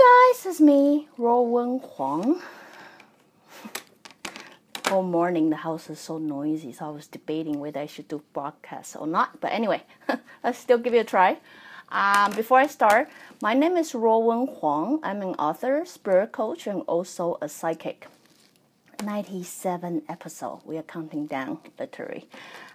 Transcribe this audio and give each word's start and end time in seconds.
guys, 0.00 0.46
it's 0.46 0.60
me, 0.60 1.08
Ruowen 1.18 1.82
Huang. 1.82 2.40
All 4.90 5.02
morning 5.02 5.50
the 5.50 5.56
house 5.56 5.90
is 5.90 6.00
so 6.00 6.16
noisy, 6.16 6.72
so 6.72 6.86
I 6.86 6.88
was 6.88 7.06
debating 7.06 7.60
whether 7.60 7.80
I 7.80 7.86
should 7.86 8.08
do 8.08 8.22
broadcast 8.32 8.96
or 8.96 9.06
not. 9.06 9.40
But 9.42 9.52
anyway, 9.52 9.82
let's 10.44 10.58
still 10.58 10.78
give 10.78 10.94
it 10.94 10.98
a 10.98 11.04
try. 11.04 11.36
Um, 11.90 12.32
before 12.32 12.58
I 12.58 12.66
start, 12.66 13.10
my 13.42 13.52
name 13.52 13.76
is 13.76 13.92
Ruowen 13.92 14.48
Huang. 14.58 15.00
I'm 15.02 15.20
an 15.20 15.34
author, 15.34 15.84
spirit 15.84 16.32
coach, 16.32 16.66
and 16.66 16.80
also 16.86 17.36
a 17.42 17.48
psychic. 17.48 18.06
97 19.04 20.02
episode. 20.08 20.60
We 20.64 20.78
are 20.78 20.82
counting 20.82 21.26
down, 21.26 21.58
literally. 21.78 22.26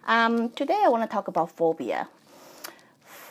Um, 0.05 0.49
today 0.49 0.79
I 0.84 0.89
want 0.89 1.03
to 1.03 1.09
talk 1.12 1.27
about 1.27 1.51
phobia. 1.51 2.07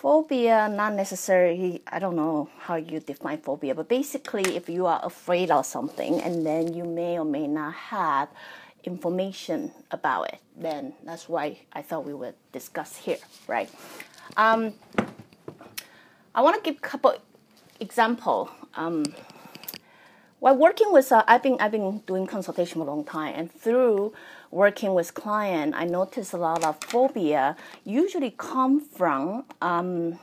Phobia, 0.04 0.68
not 0.68 0.92
necessarily, 0.92 1.80
I 1.90 1.98
don't 1.98 2.14
know 2.14 2.50
how 2.58 2.74
you 2.74 3.00
define 3.00 3.38
phobia, 3.38 3.74
but 3.74 3.88
basically, 3.88 4.54
if 4.54 4.68
you 4.68 4.84
are 4.84 5.00
afraid 5.02 5.50
of 5.50 5.64
something 5.64 6.20
and 6.20 6.44
then 6.44 6.74
you 6.74 6.84
may 6.84 7.18
or 7.18 7.24
may 7.24 7.46
not 7.46 7.72
have 7.72 8.28
information 8.84 9.72
about 9.90 10.24
it, 10.24 10.40
then 10.54 10.92
that's 11.04 11.26
why 11.26 11.56
I 11.72 11.80
thought 11.80 12.04
we 12.04 12.12
would 12.12 12.34
discuss 12.52 12.98
here, 12.98 13.16
right? 13.48 13.70
Um, 14.36 14.74
I 16.34 16.42
want 16.42 16.62
to 16.62 16.70
give 16.70 16.76
a 16.76 16.86
couple 16.86 17.14
example. 17.80 18.50
Um, 18.76 19.06
while 20.38 20.58
working 20.58 20.92
with, 20.92 21.12
uh, 21.12 21.24
I've 21.26 21.42
been 21.42 21.56
I've 21.58 21.72
been 21.72 22.00
doing 22.00 22.26
consultation 22.26 22.74
for 22.74 22.86
a 22.86 22.90
long 22.92 23.04
time, 23.04 23.32
and 23.34 23.50
through 23.50 24.12
working 24.54 24.94
with 24.94 25.14
client, 25.14 25.74
I 25.76 25.84
noticed 25.84 26.32
a 26.32 26.36
lot 26.36 26.64
of 26.64 26.80
phobia 26.84 27.56
usually 27.84 28.30
come 28.30 28.80
from 28.80 29.44
um, 29.60 30.18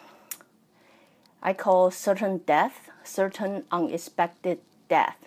I 1.43 1.53
call 1.53 1.91
certain 1.91 2.37
death, 2.45 2.89
certain 3.03 3.65
unexpected 3.71 4.59
death 4.87 5.17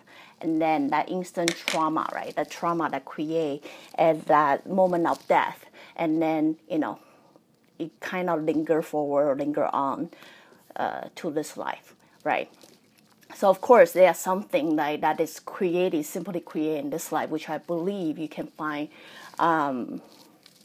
and 0.40 0.60
then 0.60 0.88
that 0.88 1.08
instant 1.08 1.54
trauma, 1.66 2.08
right? 2.14 2.34
The 2.36 2.44
trauma 2.44 2.90
that 2.90 3.04
create 3.04 3.64
at 3.96 4.26
that 4.26 4.68
moment 4.68 5.06
of 5.06 5.26
death, 5.26 5.64
and 5.96 6.20
then 6.20 6.56
you 6.68 6.78
know, 6.78 6.98
it 7.78 7.98
kind 8.00 8.28
of 8.28 8.42
linger 8.44 8.82
forward, 8.82 9.38
linger 9.38 9.66
on 9.72 10.10
uh, 10.76 11.08
to 11.16 11.30
this 11.30 11.56
life, 11.56 11.94
right? 12.24 12.50
So 13.34 13.50
of 13.50 13.60
course, 13.60 13.92
there's 13.92 14.18
something 14.18 14.76
like 14.76 15.00
that 15.00 15.20
is 15.20 15.40
created, 15.40 16.04
simply 16.06 16.40
created 16.40 16.84
in 16.84 16.90
this 16.90 17.10
life, 17.12 17.30
which 17.30 17.48
I 17.48 17.58
believe 17.58 18.18
you 18.18 18.28
can 18.28 18.46
find 18.46 18.88
um, 19.38 20.00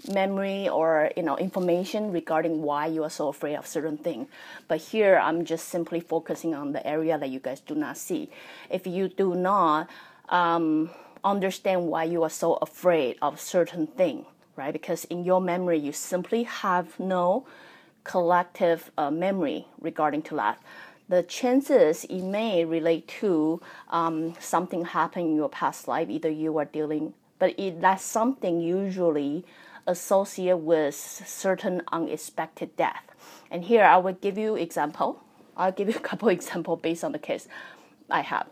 memory 0.07 0.69
or 0.69 1.11
you 1.17 1.23
know 1.23 1.37
information 1.37 2.11
regarding 2.11 2.61
why 2.61 2.85
you 2.87 3.03
are 3.03 3.09
so 3.09 3.27
afraid 3.27 3.55
of 3.55 3.67
certain 3.67 3.97
thing. 3.97 4.27
But 4.67 4.79
here 4.79 5.17
i'm 5.17 5.43
just 5.43 5.67
simply 5.67 5.99
focusing 5.99 6.53
on 6.55 6.71
the 6.71 6.85
area 6.87 7.17
that 7.17 7.29
you 7.29 7.39
guys 7.39 7.59
do 7.59 7.75
not 7.75 7.97
see. 7.97 8.29
If 8.69 8.87
you 8.87 9.09
do 9.09 9.35
not 9.35 9.89
um, 10.29 10.91
understand 11.23 11.87
why 11.87 12.05
you 12.05 12.23
are 12.23 12.29
so 12.29 12.53
afraid 12.55 13.17
of 13.21 13.41
certain 13.41 13.87
thing 13.87 14.25
right? 14.59 14.73
Because 14.73 15.05
in 15.05 15.23
your 15.23 15.41
memory 15.41 15.79
you 15.79 15.93
simply 15.93 16.43
have 16.43 16.99
no 16.99 17.47
collective 18.03 18.91
uh, 18.97 19.09
memory 19.09 19.65
regarding 19.79 20.21
to 20.23 20.35
that 20.35 20.61
the 21.09 21.23
chances 21.23 22.05
it 22.05 22.21
may 22.21 22.63
relate 22.63 23.07
to 23.07 23.59
um, 23.89 24.35
something 24.39 24.85
happened 24.85 25.31
in 25.31 25.35
your 25.35 25.49
past 25.49 25.87
life 25.87 26.09
either 26.09 26.29
you 26.29 26.57
are 26.57 26.65
dealing 26.65 27.13
but 27.39 27.57
it, 27.57 27.81
that's 27.81 28.03
something 28.03 28.61
usually 28.61 29.45
associated 29.87 30.57
with 30.57 30.93
certain 30.93 31.81
unexpected 31.91 32.75
death. 32.75 33.03
And 33.49 33.63
here 33.63 33.83
I 33.83 33.97
will 33.97 34.13
give 34.13 34.37
you 34.37 34.55
example. 34.55 35.23
I'll 35.57 35.71
give 35.71 35.89
you 35.89 35.95
a 35.95 35.99
couple 35.99 36.29
example 36.37 36.75
based 36.75 37.03
on 37.03 37.13
the 37.13 37.19
case 37.19 37.47
I 38.09 38.21
have. 38.21 38.47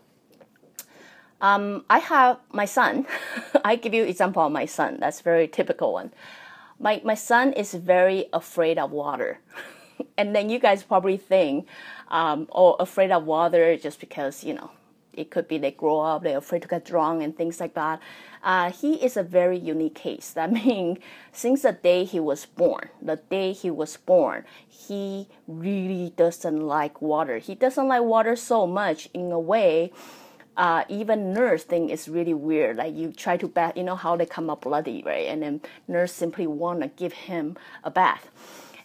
Um, 1.40 1.84
I 1.88 2.00
have 2.00 2.38
my 2.52 2.64
son. 2.64 3.06
I 3.64 3.76
give 3.76 3.94
you 3.94 4.02
example 4.02 4.44
of 4.44 4.50
my 4.50 4.66
son. 4.66 4.98
That's 4.98 5.20
very 5.20 5.46
typical 5.46 5.92
one. 5.92 6.10
My 6.80 7.00
my 7.04 7.14
son 7.14 7.52
is 7.52 7.74
very 7.74 8.26
afraid 8.32 8.78
of 8.78 8.90
water, 8.90 9.38
and 10.16 10.34
then 10.34 10.50
you 10.50 10.58
guys 10.58 10.82
probably 10.82 11.16
think, 11.16 11.66
um, 12.08 12.48
oh, 12.52 12.74
afraid 12.74 13.10
of 13.10 13.24
water 13.24 13.76
just 13.76 14.00
because 14.00 14.44
you 14.44 14.54
know 14.54 14.70
it 15.18 15.30
could 15.30 15.48
be 15.48 15.58
they 15.58 15.72
grow 15.72 16.00
up, 16.00 16.22
they're 16.22 16.38
afraid 16.38 16.62
to 16.62 16.68
get 16.68 16.84
drunk 16.84 17.22
and 17.22 17.36
things 17.36 17.60
like 17.60 17.74
that. 17.74 18.00
Uh, 18.42 18.70
he 18.70 18.94
is 18.94 19.16
a 19.16 19.22
very 19.22 19.58
unique 19.58 19.96
case. 19.96 20.32
That 20.38 20.52
means 20.52 20.98
since 21.32 21.62
the 21.62 21.72
day 21.72 22.04
he 22.04 22.20
was 22.20 22.46
born, 22.46 22.90
the 23.02 23.16
day 23.16 23.52
he 23.52 23.70
was 23.70 23.96
born, 23.96 24.44
he 24.68 25.28
really 25.48 26.12
doesn't 26.16 26.60
like 26.60 27.02
water. 27.02 27.38
He 27.38 27.54
doesn't 27.56 27.88
like 27.88 28.02
water 28.02 28.36
so 28.36 28.66
much 28.66 29.08
in 29.12 29.32
a 29.32 29.40
way. 29.40 29.90
Uh, 30.56 30.84
even 30.88 31.32
nurse 31.32 31.64
think 31.64 31.90
it's 31.90 32.08
really 32.08 32.34
weird. 32.34 32.76
Like 32.76 32.94
you 32.94 33.12
try 33.12 33.36
to 33.36 33.48
bath, 33.48 33.76
you 33.76 33.84
know 33.84 33.96
how 33.96 34.16
they 34.16 34.26
come 34.26 34.50
up 34.50 34.62
bloody, 34.62 35.02
right? 35.04 35.26
And 35.26 35.42
then 35.42 35.60
nurse 35.86 36.12
simply 36.12 36.46
wanna 36.46 36.88
give 36.88 37.12
him 37.12 37.56
a 37.84 37.90
bath, 37.90 38.28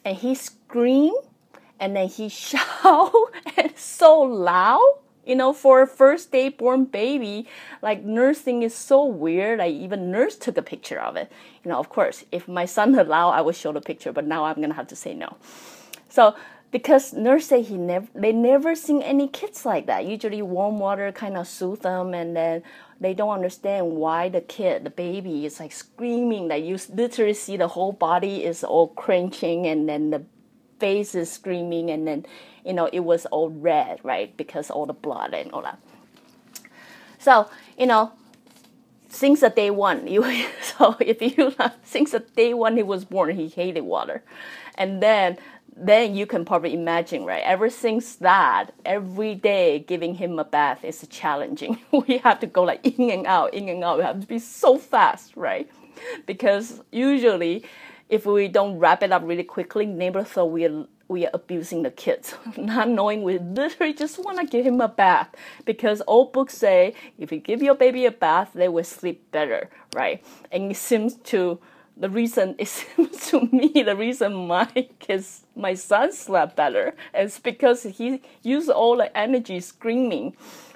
and 0.06 0.18
he 0.18 0.36
screamed 0.36 1.18
and 1.80 1.96
then 1.96 2.08
he 2.08 2.30
shout 2.30 3.14
and 3.58 3.78
so 3.78 4.22
loud 4.22 5.00
you 5.25 5.36
know, 5.36 5.53
for 5.53 5.81
a 5.81 5.88
first 5.88 6.31
day 6.31 6.50
born 6.50 6.86
baby, 6.86 7.47
like 7.81 8.03
nursing 8.03 8.63
is 8.63 8.75
so 8.75 9.06
weird. 9.06 9.59
Like 9.59 9.74
even 9.74 10.12
nurse 10.12 10.36
took 10.36 10.58
a 10.58 10.62
picture 10.62 11.00
of 11.00 11.16
it. 11.16 11.31
You 11.63 11.72
know, 11.72 11.80
of 11.80 11.90
course, 11.90 12.25
if 12.31 12.47
my 12.47 12.66
son 12.66 12.96
allow, 13.00 13.30
I 13.30 13.42
would 13.42 13.56
show 13.56 13.72
the 13.72 13.81
picture, 13.81 14.12
but 14.12 14.25
now 14.25 14.46
I'm 14.46 14.59
gonna 14.59 14.74
have 14.74 14.88
to 14.88 14.96
say 14.96 15.13
no. 15.13 15.38
So 16.09 16.36
because 16.72 17.13
nurse 17.13 17.46
say 17.46 17.62
he 17.62 17.78
never 17.78 18.08
they 18.16 18.31
never 18.31 18.75
seen 18.75 19.02
any 19.02 19.28
kids 19.28 19.66
like 19.66 19.86
that. 19.86 20.06
Usually 20.06 20.42
warm 20.42 20.80
water 20.80 21.12
kind 21.12 21.38
of 21.38 21.47
soothe 21.47 21.81
them 21.81 22.13
and 22.13 22.36
then 22.36 22.63
they 23.00 23.14
don't 23.14 23.34
understand 23.34 23.92
why 23.92 24.30
the 24.30 24.42
kid, 24.42 24.84
the 24.84 24.90
baby 24.90 25.46
is 25.46 25.59
like 25.59 25.72
screaming 25.72 26.48
that 26.48 26.62
you 26.62 26.78
literally 26.90 27.34
see 27.34 27.58
the 27.58 27.68
whole 27.70 27.92
body 27.92 28.44
is 28.44 28.64
all 28.64 28.88
cringing 28.90 29.68
and 29.68 29.90
then 29.90 30.09
the 30.09 30.24
face 30.80 31.16
is 31.16 31.31
screaming 31.31 31.90
and 31.90 32.08
then 32.08 32.26
you 32.66 32.74
know, 32.74 32.90
it 32.92 33.02
was 33.02 33.26
all 33.28 33.50
red, 33.50 34.00
right? 34.04 34.36
Because 34.38 34.70
all 34.70 34.86
the 34.86 34.94
blood 34.94 35.34
and 35.34 35.52
all 35.52 35.62
that. 35.62 35.80
So, 37.20 37.50
you 37.78 37.86
know, 37.86 38.14
since 39.10 39.42
the 39.42 39.50
day 39.50 39.70
one, 39.70 40.08
you 40.14 40.24
so 40.62 40.96
if 41.00 41.22
you 41.22 41.54
since 41.84 42.12
the 42.12 42.20
day 42.20 42.54
one 42.54 42.78
he 42.78 42.84
was 42.84 43.06
born, 43.06 43.36
he 43.36 43.48
hated 43.48 43.81
water, 43.81 44.24
and 44.75 45.02
then 45.02 45.38
then 45.76 46.16
you 46.16 46.26
can 46.26 46.46
probably 46.46 46.74
imagine, 46.74 47.26
right? 47.26 47.44
Ever 47.44 47.70
since 47.70 48.16
that, 48.18 48.72
every 48.86 49.36
day 49.36 49.80
giving 49.80 50.16
him 50.16 50.38
a 50.40 50.44
bath 50.44 50.84
is 50.84 51.06
challenging. 51.10 51.80
we 52.08 52.20
have 52.20 52.40
to 52.42 52.48
go 52.48 52.64
like 52.64 52.86
in 52.86 53.10
and 53.10 53.26
out, 53.26 53.54
in 53.54 53.70
and 53.70 53.84
out. 53.84 53.98
We 53.98 54.04
have 54.04 54.20
to 54.22 54.28
be 54.28 54.40
so 54.40 54.78
fast, 54.78 55.36
right? 55.36 55.70
Because 56.26 56.82
usually, 56.92 57.64
if 58.10 58.26
we 58.26 58.48
don't 58.48 58.78
wrap 58.78 59.04
it 59.04 59.12
up 59.12 59.24
really 59.26 59.44
quickly, 59.44 59.86
neighbor 59.86 60.24
thought 60.24 60.52
we're 60.52 60.86
we 61.10 61.26
are 61.26 61.32
abusing 61.34 61.84
the 61.84 61.92
kids, 61.92 62.34
not 62.58 62.90
knowing 62.90 63.24
we 63.24 63.38
literally 63.38 63.94
just 63.94 64.18
want 64.18 64.40
to 64.40 64.46
give 64.46 64.66
him 64.66 64.81
a 64.81 64.88
bath 64.88 65.30
because 65.66 66.02
old 66.08 66.34
books 66.34 66.58
say 66.58 66.96
if 67.18 67.31
you 67.31 67.40
give 67.40 67.62
your 67.62 67.76
baby 67.76 68.06
a 68.06 68.12
bath, 68.12 68.52
they 68.54 68.68
will 68.68 68.84
sleep 68.84 69.31
better, 69.31 69.69
right? 69.94 70.24
And 70.52 70.72
it 70.72 70.78
seems 70.78 71.16
to 71.16 71.60
the 71.95 72.10
reason 72.10 72.56
it 72.57 72.68
seems 72.78 73.28
to 73.28 73.42
me 73.51 73.84
the 73.84 73.95
reason 73.95 74.48
my 74.48 74.66
kids 75.00 75.45
my 75.56 75.74
son 75.74 76.12
slept 76.12 76.56
better 76.56 76.94
is 77.13 77.40
because 77.40 77.84
he 77.84 78.22
used 78.42 78.69
all 78.69 78.98
the 78.98 79.16
energy 79.18 79.60
screaming, 79.60 80.36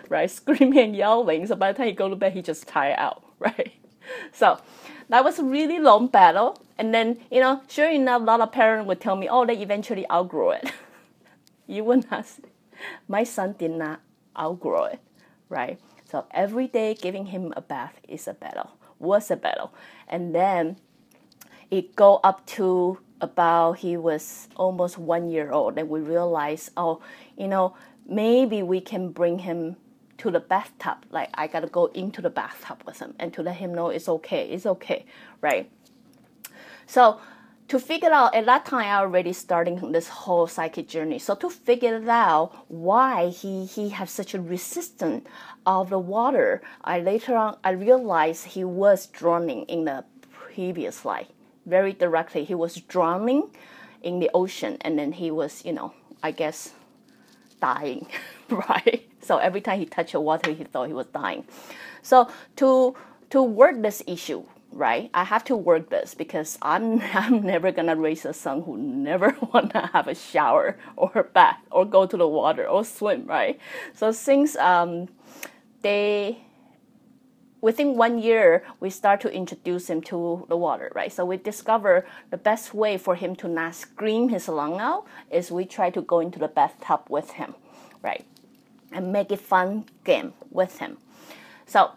right? 0.10 0.30
Screaming 0.40 0.80
and 0.80 0.96
yelling. 0.96 1.48
So 1.48 1.56
by 1.56 1.72
the 1.72 1.78
time 1.78 1.88
he 1.88 1.94
go 1.94 2.10
to 2.10 2.16
bed, 2.16 2.34
he 2.34 2.42
just 2.42 2.68
tired 2.68 2.98
out, 2.98 3.24
right? 3.40 3.74
So 4.32 4.60
that 5.10 5.24
was 5.24 5.40
a 5.40 5.44
really 5.44 5.80
long 5.80 6.08
battle. 6.08 6.62
And 6.78 6.94
then, 6.94 7.18
you 7.32 7.42
know, 7.42 7.62
sure 7.68 7.90
enough, 7.90 8.22
a 8.22 8.26
lot 8.26 8.42
of 8.42 8.52
parents 8.52 8.88
would 8.88 9.02
tell 9.02 9.16
me, 9.16 9.28
oh, 9.28 9.46
they 9.46 9.58
eventually 9.58 10.10
outgrow 10.12 10.52
it. 10.52 10.72
you 11.68 11.84
would 11.84 12.10
not. 12.12 12.26
My 13.08 13.24
son 13.24 13.56
did 13.58 13.72
not 13.72 14.02
outgrow 14.38 14.86
it, 14.86 15.00
right? 15.50 15.80
So 16.06 16.26
every 16.32 16.68
day 16.68 16.94
giving 16.94 17.28
him 17.28 17.54
a 17.58 17.62
bath 17.62 18.00
is 18.08 18.28
a 18.28 18.34
battle, 18.34 18.72
was 19.00 19.32
a 19.32 19.36
battle. 19.36 19.74
And 20.08 20.34
then 20.34 20.78
it 21.72 21.96
go 21.96 22.20
up 22.24 22.46
to 22.48 23.00
about 23.20 23.74
he 23.80 23.98
was 23.98 24.48
almost 24.56 24.98
one 24.98 25.30
year 25.30 25.52
old, 25.52 25.78
and 25.78 25.90
we 25.90 26.00
realized, 26.00 26.72
oh, 26.78 27.02
you 27.38 27.48
know, 27.48 27.76
maybe 28.08 28.64
we 28.64 28.80
can 28.80 29.10
bring 29.10 29.40
him 29.40 29.76
to 30.18 30.32
the 30.32 30.40
bathtub. 30.40 30.98
Like 31.12 31.30
I 31.34 31.48
gotta 31.48 31.68
go 31.68 31.86
into 31.88 32.22
the 32.22 32.30
bathtub 32.30 32.84
with 32.86 33.00
him 33.00 33.14
and 33.20 33.34
to 33.34 33.44
let 33.44 33.58
him 33.58 33.74
know 33.74 33.90
it's 33.90 34.10
okay, 34.10 34.50
it's 34.50 34.66
okay, 34.66 35.06
right? 35.42 35.70
So 36.86 37.20
to 37.68 37.80
figure 37.80 38.12
out 38.12 38.34
at 38.34 38.46
that 38.46 38.66
time 38.66 38.86
I 38.86 38.96
already 38.96 39.34
starting 39.34 39.92
this 39.92 40.08
whole 40.08 40.48
psychic 40.48 40.88
journey. 40.88 41.20
So 41.20 41.36
to 41.36 41.50
figure 41.50 42.02
out 42.10 42.66
why 42.68 43.30
he 43.30 43.66
he 43.66 43.90
has 43.90 44.10
such 44.10 44.34
a 44.34 44.42
resistance 44.42 45.28
of 45.66 45.90
the 45.90 46.00
water, 46.00 46.62
I 46.84 47.00
later 47.00 47.36
on 47.36 47.58
I 47.64 47.72
realized 47.72 48.46
he 48.46 48.64
was 48.64 49.08
drowning 49.08 49.64
in 49.64 49.86
the 49.86 50.06
previous 50.32 51.06
life. 51.06 51.28
Very 51.68 51.92
directly, 51.92 52.46
he 52.46 52.56
was 52.56 52.76
drowning 52.76 53.50
in 54.02 54.20
the 54.20 54.32
ocean, 54.34 54.78
and 54.82 54.98
then 54.98 55.12
he 55.12 55.30
was, 55.30 55.66
you 55.66 55.74
know, 55.74 55.94
I 56.24 56.32
guess, 56.32 56.74
dying, 57.60 58.08
right? 58.50 59.08
So 59.22 59.38
every 59.38 59.60
time 59.60 59.80
he 59.80 59.86
touched 59.86 60.14
the 60.14 60.22
water, 60.22 60.54
he 60.54 60.64
thought 60.64 60.88
he 60.88 60.94
was 60.94 61.08
dying. 61.08 61.46
So 62.02 62.30
to 62.56 62.96
to 63.32 63.44
work 63.44 63.82
this 63.82 64.02
issue, 64.08 64.44
right? 64.72 65.10
I 65.14 65.26
have 65.26 65.44
to 65.46 65.58
work 65.58 65.90
this 65.90 66.16
because 66.16 66.58
I'm 66.62 67.02
I'm 67.14 67.42
never 67.44 67.74
gonna 67.74 67.98
raise 67.98 68.24
a 68.26 68.34
son 68.34 68.62
who 68.64 68.78
never 68.78 69.36
wanna 69.54 69.90
have 69.92 70.08
a 70.08 70.16
shower 70.16 70.78
or 70.96 71.12
a 71.16 71.24
bath 71.24 71.60
or 71.72 71.84
go 71.84 72.06
to 72.06 72.16
the 72.16 72.28
water 72.28 72.66
or 72.66 72.86
swim, 72.86 73.26
right? 73.26 73.60
So 73.94 74.14
since 74.14 74.56
um, 74.56 75.10
they 75.82 76.47
within 77.62 77.96
one 77.96 78.20
year 78.20 78.64
we 78.80 78.90
start 78.90 79.22
to 79.22 79.34
introduce 79.34 79.90
him 79.90 80.02
to 80.02 80.46
the 80.50 80.58
water 80.58 80.92
right? 80.96 81.12
So 81.12 81.26
we 81.26 81.38
discover 81.38 82.06
the 82.30 82.38
best 82.38 82.74
way 82.74 82.98
for 82.98 83.16
him 83.16 83.36
to 83.38 83.48
not 83.48 83.76
scream 83.76 84.30
his 84.30 84.48
lung 84.48 84.80
out 84.80 85.06
is 85.32 85.52
we 85.52 85.66
try 85.66 85.90
to 85.92 86.02
go 86.02 86.20
into 86.20 86.40
the 86.40 86.48
bathtub 86.48 87.02
with 87.10 87.32
him 87.32 87.56
right? 88.02 88.26
And 88.92 89.12
make 89.12 89.32
it 89.32 89.42
fun 89.42 89.86
game 90.06 90.34
with 90.50 90.80
him. 90.80 90.98
So 91.66 91.92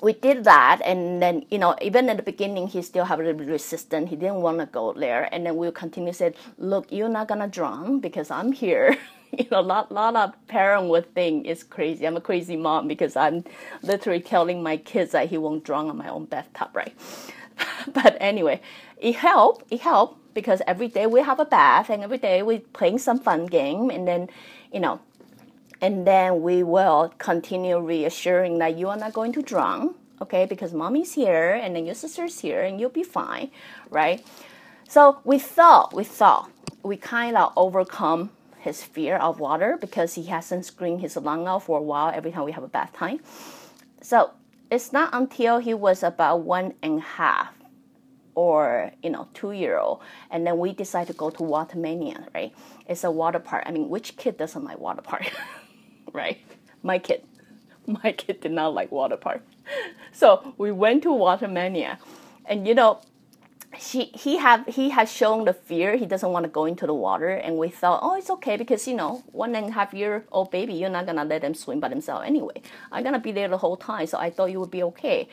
we 0.00 0.14
did 0.14 0.44
that 0.44 0.80
and 0.84 1.20
then 1.20 1.44
you 1.50 1.58
know 1.58 1.76
even 1.82 2.08
at 2.08 2.16
the 2.16 2.22
beginning 2.22 2.68
he 2.68 2.80
still 2.80 3.04
have 3.04 3.20
a 3.20 3.22
little 3.22 3.38
bit 3.38 3.48
resistant. 3.48 4.08
He 4.08 4.16
didn't 4.16 4.40
want 4.40 4.58
to 4.60 4.66
go 4.66 4.92
there. 4.92 5.28
And 5.32 5.44
then 5.44 5.56
we'll 5.56 5.72
continue 5.72 6.12
to 6.12 6.16
say 6.16 6.34
look 6.58 6.90
you're 6.90 7.08
not 7.08 7.28
gonna 7.28 7.48
drown 7.48 8.00
because 8.00 8.30
i'm 8.30 8.52
here 8.52 8.96
you 9.38 9.46
know 9.50 9.60
lot, 9.60 9.90
lot 9.92 10.16
of 10.16 10.46
parent 10.46 10.88
would 10.88 11.12
think 11.14 11.46
it's 11.46 11.62
crazy 11.62 12.06
i'm 12.06 12.16
a 12.16 12.20
crazy 12.20 12.56
mom 12.56 12.88
because 12.88 13.16
i'm 13.16 13.44
literally 13.82 14.20
telling 14.20 14.62
my 14.62 14.76
kids 14.76 15.12
that 15.12 15.28
he 15.28 15.38
won't 15.38 15.64
drown 15.64 15.88
on 15.88 15.96
my 15.96 16.08
own 16.08 16.24
bathtub 16.24 16.68
right 16.74 16.94
but 17.92 18.16
anyway 18.20 18.60
it 18.98 19.14
helped 19.16 19.64
it 19.72 19.80
helped 19.80 20.16
because 20.34 20.62
every 20.66 20.88
day 20.88 21.06
we 21.06 21.20
have 21.20 21.40
a 21.40 21.44
bath 21.44 21.90
and 21.90 22.02
every 22.02 22.18
day 22.18 22.42
we 22.42 22.58
playing 22.58 22.98
some 22.98 23.18
fun 23.18 23.46
game 23.46 23.90
and 23.90 24.06
then 24.06 24.28
you 24.72 24.80
know 24.80 25.00
and 25.80 26.06
then 26.06 26.42
we 26.42 26.62
will 26.62 27.12
continue 27.18 27.78
reassuring 27.78 28.58
that 28.58 28.76
you 28.76 28.88
are 28.88 28.96
not 28.96 29.12
going 29.12 29.32
to 29.32 29.42
drown, 29.42 29.94
okay? 30.20 30.44
Because 30.44 30.74
mommy's 30.74 31.14
here 31.14 31.52
and 31.52 31.74
then 31.74 31.86
your 31.86 31.94
sister's 31.94 32.40
here 32.40 32.62
and 32.62 32.78
you'll 32.78 32.90
be 32.90 33.02
fine, 33.02 33.50
right? 33.88 34.24
So 34.88 35.20
we 35.24 35.38
thought, 35.38 35.94
we 35.94 36.04
thought, 36.04 36.50
we 36.82 36.96
kind 36.96 37.36
of 37.36 37.52
overcome 37.56 38.30
his 38.60 38.82
fear 38.82 39.16
of 39.16 39.40
water 39.40 39.78
because 39.80 40.14
he 40.14 40.24
hasn't 40.24 40.64
screamed 40.66 41.00
his 41.00 41.16
lung 41.16 41.46
out 41.46 41.64
for 41.64 41.78
a 41.78 41.82
while 41.82 42.12
every 42.14 42.30
time 42.30 42.44
we 42.44 42.52
have 42.52 42.64
a 42.64 42.68
bath 42.68 42.92
time. 42.92 43.20
So 44.02 44.30
it's 44.70 44.92
not 44.92 45.10
until 45.12 45.58
he 45.58 45.74
was 45.74 46.02
about 46.02 46.42
one 46.42 46.74
and 46.82 46.98
a 46.98 47.02
half 47.02 47.54
or 48.36 48.92
you 49.02 49.10
know 49.10 49.26
two 49.34 49.50
year 49.50 49.76
old 49.76 50.00
and 50.30 50.46
then 50.46 50.56
we 50.56 50.72
decide 50.72 51.04
to 51.08 51.12
go 51.12 51.30
to 51.30 51.42
watermania 51.42 52.32
right 52.32 52.54
it's 52.86 53.02
a 53.02 53.10
water 53.10 53.40
park 53.40 53.64
i 53.66 53.72
mean 53.72 53.88
which 53.88 54.16
kid 54.16 54.38
doesn't 54.38 54.62
like 54.62 54.78
water 54.78 55.02
park 55.02 55.32
right? 56.12 56.38
My 56.82 56.98
kid, 56.98 57.22
my 57.86 58.12
kid 58.12 58.40
did 58.40 58.52
not 58.52 58.74
like 58.74 58.90
water 58.90 59.16
park, 59.16 59.42
so 60.12 60.54
we 60.58 60.72
went 60.72 61.02
to 61.04 61.08
Watermania, 61.10 61.98
and 62.44 62.66
you 62.66 62.74
know, 62.74 63.00
she 63.78 64.06
he 64.14 64.36
have 64.38 64.66
he 64.66 64.90
has 64.90 65.12
shown 65.12 65.44
the 65.44 65.52
fear 65.52 65.96
he 65.96 66.06
doesn't 66.06 66.32
want 66.32 66.44
to 66.44 66.50
go 66.50 66.64
into 66.64 66.86
the 66.86 66.94
water, 66.94 67.30
and 67.30 67.56
we 67.56 67.68
thought, 67.68 68.00
oh, 68.02 68.16
it's 68.16 68.30
okay 68.30 68.56
because 68.56 68.88
you 68.88 68.94
know, 68.94 69.22
one 69.32 69.54
and 69.54 69.68
a 69.68 69.72
half 69.72 69.94
year 69.94 70.24
old 70.32 70.50
baby, 70.50 70.74
you're 70.74 70.90
not 70.90 71.06
gonna 71.06 71.24
let 71.24 71.44
him 71.44 71.54
swim 71.54 71.80
by 71.80 71.88
themselves 71.88 72.26
anyway. 72.26 72.62
I'm 72.90 73.04
gonna 73.04 73.20
be 73.20 73.32
there 73.32 73.48
the 73.48 73.58
whole 73.58 73.76
time, 73.76 74.06
so 74.06 74.18
I 74.18 74.30
thought 74.30 74.50
you 74.50 74.60
would 74.60 74.70
be 74.70 74.82
okay 74.82 75.28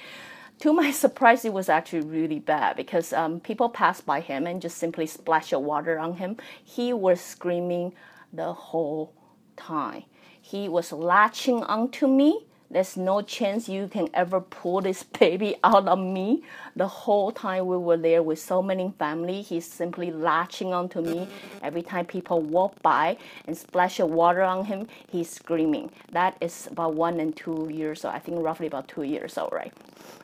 to 0.60 0.74
my 0.74 0.92
surprise, 1.04 1.46
it 1.46 1.54
was 1.54 1.70
actually 1.70 2.02
really 2.02 2.40
bad 2.40 2.76
because 2.76 3.14
um, 3.14 3.40
people 3.40 3.70
passed 3.70 4.06
by 4.06 4.20
him 4.22 4.48
and 4.48 4.62
just 4.62 4.78
simply 4.78 5.06
splashed 5.06 5.52
the 5.52 5.60
water 5.60 6.00
on 6.00 6.18
him. 6.18 6.38
He 6.64 6.94
was 6.94 7.22
screaming 7.22 7.94
the 8.34 8.54
whole 8.54 9.14
time. 9.56 10.04
He 10.42 10.70
was 10.70 10.92
latching 10.92 11.64
onto 11.64 12.08
me. 12.08 12.47
There's 12.70 12.98
no 12.98 13.22
chance 13.22 13.70
you 13.70 13.88
can 13.88 14.10
ever 14.14 14.42
pull 14.42 14.82
this 14.82 15.04
baby 15.20 15.56
out 15.64 15.88
of 15.88 16.00
me. 16.00 16.44
The 16.76 16.88
whole 16.88 17.32
time 17.32 17.68
we 17.68 17.78
were 17.78 17.98
there 17.98 18.22
with 18.22 18.40
so 18.40 18.62
many 18.62 18.94
family, 19.00 19.42
he's 19.42 19.66
simply 19.66 20.12
latching 20.12 20.74
onto 20.74 21.02
me. 21.02 21.28
Every 21.62 21.82
time 21.82 22.06
people 22.06 22.42
walk 22.42 22.82
by 22.82 23.18
and 23.46 23.58
splash 23.58 24.00
water 24.00 24.42
on 24.42 24.66
him, 24.66 24.88
he's 25.10 25.30
screaming. 25.30 25.92
That 26.12 26.36
is 26.42 26.68
about 26.72 26.94
one 26.96 27.20
and 27.20 27.36
two 27.36 27.70
years 27.72 28.04
old. 28.04 28.16
I 28.16 28.20
think 28.20 28.44
roughly 28.44 28.68
about 28.68 28.88
two 28.88 29.04
years 29.04 29.38
old, 29.38 29.54
right? 29.54 29.74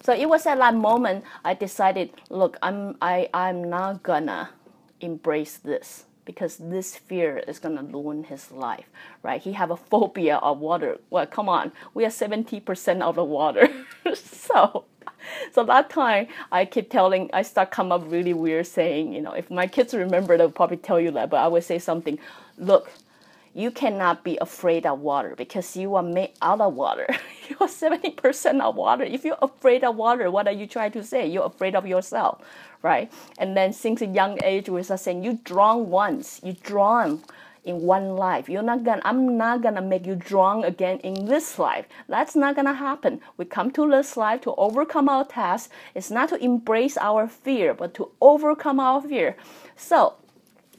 So 0.01 0.13
it 0.13 0.28
was 0.28 0.46
at 0.46 0.57
that 0.57 0.75
moment 0.75 1.24
I 1.46 1.54
decided, 1.54 2.12
look, 2.30 2.57
I'm 2.62 2.98
I 3.01 3.30
I'm 3.34 3.63
not 3.63 4.04
gonna 4.04 4.50
embrace 5.00 5.57
this 5.57 6.06
because 6.25 6.58
this 6.58 6.96
fear 6.96 7.40
is 7.48 7.60
going 7.60 7.78
to 7.78 7.84
ruin 7.84 8.24
his 8.25 8.52
life 8.52 8.86
right? 9.24 9.42
He 9.42 9.54
have 9.54 9.72
a 9.72 9.78
phobia 9.78 10.38
of 10.38 10.60
water. 10.60 10.98
Well 11.10 11.25
come 11.28 11.50
on 11.50 11.72
we 11.94 12.06
are 12.06 12.10
70% 12.10 13.02
of 13.02 13.16
the 13.16 13.24
water. 13.24 13.70
So 14.16 14.86
so 15.54 15.64
that 15.64 15.90
time 15.90 16.28
i 16.52 16.66
keep 16.66 16.90
telling 16.90 17.30
i 17.34 17.42
start 17.42 17.72
come 17.72 17.92
up 17.92 18.04
really 18.12 18.34
weird 18.34 18.68
saying 18.68 19.14
you 19.14 19.22
know 19.22 19.31
if 19.34 19.50
my 19.50 19.68
kids 19.68 19.94
remember 19.94 20.38
they'll 20.38 20.52
probably 20.52 20.78
tell 20.78 21.00
you 21.00 21.12
that 21.12 21.30
but 21.30 21.38
i 21.38 21.48
would 21.48 21.64
say 21.64 21.80
something 21.80 22.20
look 22.58 22.92
you 23.54 23.72
cannot 23.72 24.24
be 24.24 24.38
afraid 24.42 24.86
of 24.86 25.00
water 25.00 25.36
because 25.38 25.76
you 25.76 25.96
are 25.96 26.04
made 26.04 26.32
out 26.42 26.62
of 26.62 26.74
water. 26.74 27.08
you 27.50 27.56
are 27.62 27.68
70% 27.68 28.62
of 28.62 28.76
water. 28.76 29.04
If 29.04 29.24
you're 29.24 29.38
afraid 29.42 29.84
of 29.84 29.96
water, 29.96 30.32
what 30.32 30.48
are 30.48 30.54
you 30.54 30.68
trying 30.68 30.92
to 30.94 31.04
say? 31.04 31.28
You're 31.28 31.46
afraid 31.46 31.76
of 31.76 31.86
yourself, 31.86 32.42
right? 32.82 33.12
And 33.38 33.56
then 33.56 33.74
since 33.74 34.02
a 34.02 34.08
young 34.08 34.40
age, 34.44 34.70
we 34.70 34.82
start 34.84 35.02
saying 35.02 35.24
you 35.24 35.40
drown 35.44 35.90
once, 35.90 36.42
you 36.44 36.54
drown 36.54 37.24
in 37.64 37.82
one 37.82 38.16
life. 38.16 38.50
You're 38.50 38.64
not 38.64 38.84
gonna 38.84 39.02
I'm 39.06 39.38
not 39.38 39.62
gonna 39.62 39.82
make 39.82 40.06
you 40.06 40.16
drown 40.16 40.64
again 40.64 41.00
in 41.00 41.25
this 41.25 41.58
life. 41.58 41.86
That's 42.10 42.36
not 42.36 42.56
gonna 42.56 42.74
happen. 42.74 43.22
We 43.38 43.46
come 43.46 43.72
to 43.72 43.89
this 43.89 44.18
life 44.18 44.42
to 44.42 44.54
overcome 44.56 45.08
our 45.08 45.25
task. 45.25 45.72
It's 45.96 46.12
not 46.12 46.30
to 46.30 46.44
embrace 46.44 46.98
our 46.98 47.27
fear, 47.27 47.74
but 47.74 47.94
to 47.96 48.12
overcome 48.20 48.80
our 48.80 49.01
fear. 49.01 49.38
So 49.75 50.16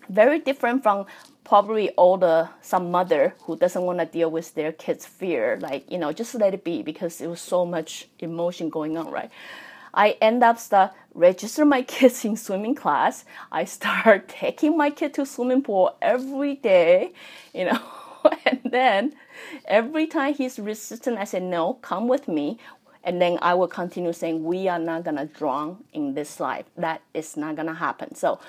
very 0.08 0.38
different 0.38 0.82
from 0.82 1.06
probably 1.44 1.90
older 1.96 2.48
some 2.62 2.90
mother 2.90 3.34
who 3.42 3.56
doesn't 3.56 3.82
want 3.82 3.98
to 3.98 4.06
deal 4.06 4.30
with 4.30 4.54
their 4.54 4.72
kids 4.72 5.04
fear 5.06 5.58
like 5.60 5.90
you 5.90 5.98
know 5.98 6.12
just 6.12 6.34
let 6.34 6.54
it 6.54 6.64
be 6.64 6.82
because 6.82 7.20
it 7.20 7.26
was 7.28 7.40
so 7.40 7.64
much 7.66 8.08
emotion 8.18 8.70
going 8.70 8.96
on 8.96 9.10
right 9.10 9.30
i 9.92 10.16
end 10.20 10.42
up 10.42 10.58
start 10.58 10.92
register 11.14 11.64
my 11.64 11.82
kids 11.94 12.24
in 12.24 12.36
swimming 12.36 12.74
class 12.74 13.24
i 13.52 13.64
start 13.64 14.28
taking 14.28 14.76
my 14.76 14.90
kid 14.90 15.12
to 15.12 15.26
swimming 15.26 15.62
pool 15.62 15.94
every 16.00 16.54
day 16.56 17.12
you 17.52 17.64
know 17.64 17.80
and 18.46 18.60
then 18.64 19.12
every 19.66 20.06
time 20.06 20.32
he's 20.34 20.58
resistant 20.58 21.18
i 21.18 21.24
say 21.24 21.40
no 21.40 21.74
come 21.74 22.08
with 22.08 22.26
me 22.26 22.58
and 23.04 23.20
then 23.20 23.38
I 23.42 23.52
will 23.52 23.68
continue 23.68 24.14
saying, 24.14 24.42
We 24.44 24.66
are 24.66 24.78
not 24.78 25.04
gonna 25.04 25.26
drown 25.26 25.84
in 25.92 26.14
this 26.14 26.40
life. 26.40 26.64
That 26.76 27.02
is 27.12 27.36
not 27.36 27.54
gonna 27.54 27.74
happen. 27.74 28.14
So 28.14 28.40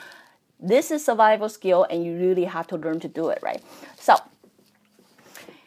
this 0.60 0.92
is 0.92 1.04
survival 1.06 1.50
skill 1.50 1.86
and 1.90 2.04
you 2.04 2.18
really 2.18 2.46
have 2.46 2.68
to 2.68 2.78
learn 2.78 3.00
to 3.02 3.08
do 3.08 3.30
it, 3.30 3.40
right? 3.42 3.62
So 3.98 4.16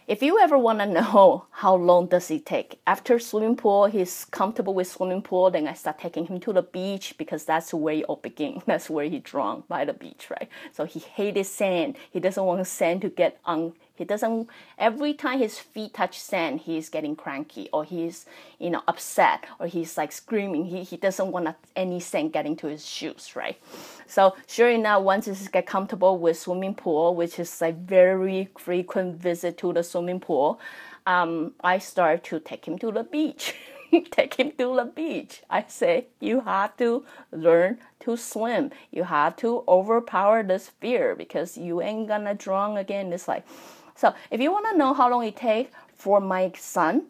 if 0.07 0.23
you 0.23 0.39
ever 0.39 0.57
want 0.57 0.79
to 0.79 0.87
know 0.87 1.47
how 1.51 1.75
long 1.75 2.07
does 2.07 2.31
it 2.31 2.47
take? 2.47 2.81
After 2.87 3.19
swimming 3.19 3.57
pool 3.57 3.87
he's 3.87 4.25
comfortable 4.25 4.73
with 4.73 4.89
swimming 4.89 5.23
pool 5.23 5.51
then 5.51 5.69
i 5.69 5.75
start 5.75 5.99
taking 5.99 6.27
him 6.27 6.41
to 6.41 6.53
the 6.53 6.63
beach 6.63 7.15
because 7.19 7.45
that's 7.45 7.75
where 7.75 7.95
it 7.95 8.05
all 8.05 8.17
begin 8.17 8.63
that's 8.67 8.89
where 8.89 9.05
he 9.05 9.19
drowned 9.19 9.69
by 9.69 9.85
the 9.85 9.93
beach 9.93 10.29
right? 10.31 10.49
So 10.73 10.85
he 10.85 11.01
hated 11.01 11.45
sand. 11.45 11.97
He 12.11 12.21
doesn't 12.21 12.43
want 12.43 12.67
sand 12.67 13.03
to 13.03 13.11
get 13.11 13.39
on 13.45 13.75
he 13.99 14.05
doesn't 14.05 14.49
every 14.79 15.13
time 15.13 15.41
his 15.41 15.59
feet 15.59 15.95
touch 15.95 16.19
sand, 16.21 16.61
he's 16.61 16.89
getting 16.89 17.17
cranky 17.17 17.69
or 17.73 17.85
he's 17.85 18.27
you 18.59 18.71
know 18.71 18.83
upset 18.87 19.45
or 19.59 19.67
he's 19.67 19.99
like 19.99 20.13
screaming. 20.13 20.67
He 20.67 20.85
he 20.85 20.97
doesn't 20.97 21.33
want 21.33 21.55
any 21.75 21.99
sand 21.99 22.33
getting 22.33 22.57
to 22.57 22.69
his 22.69 22.87
shoes, 22.87 23.35
right? 23.35 23.61
So 24.07 24.37
sure 24.47 24.71
enough, 24.71 25.03
once 25.03 25.27
he 25.27 25.35
get 25.49 25.67
comfortable 25.67 26.17
with 26.19 26.39
swimming 26.39 26.75
pool, 26.75 27.17
which 27.17 27.39
is 27.41 27.61
like 27.61 27.77
very 27.77 28.49
frequent 28.57 29.17
visit 29.17 29.59
to 29.59 29.73
the 29.73 29.83
swimming 29.83 30.21
pool, 30.21 30.61
um, 31.07 31.55
I 31.63 31.79
start 31.79 32.23
to 32.25 32.39
take 32.39 32.67
him 32.69 32.79
to 32.79 32.93
the 32.93 33.03
beach. 33.05 33.55
take 34.11 34.35
him 34.35 34.53
to 34.59 34.77
the 34.77 34.85
beach. 34.85 35.43
I 35.49 35.65
say, 35.69 36.09
you 36.21 36.41
have 36.41 36.77
to 36.77 37.05
learn 37.33 37.79
to 38.01 38.17
swim. 38.17 38.71
You 38.91 39.05
have 39.05 39.37
to 39.37 39.65
overpower 39.67 40.43
this 40.43 40.69
fear 40.69 41.15
because 41.15 41.57
you 41.57 41.81
ain't 41.81 42.09
gonna 42.09 42.35
drown 42.35 42.77
again 42.77 43.13
It's 43.13 43.29
life. 43.29 43.78
So 43.99 44.15
if 44.31 44.41
you 44.41 44.53
wanna 44.53 44.77
know 44.77 44.95
how 44.95 45.11
long 45.11 45.25
it 45.25 45.35
takes 45.35 45.73
for 45.97 46.21
my 46.21 46.53
son 46.57 47.07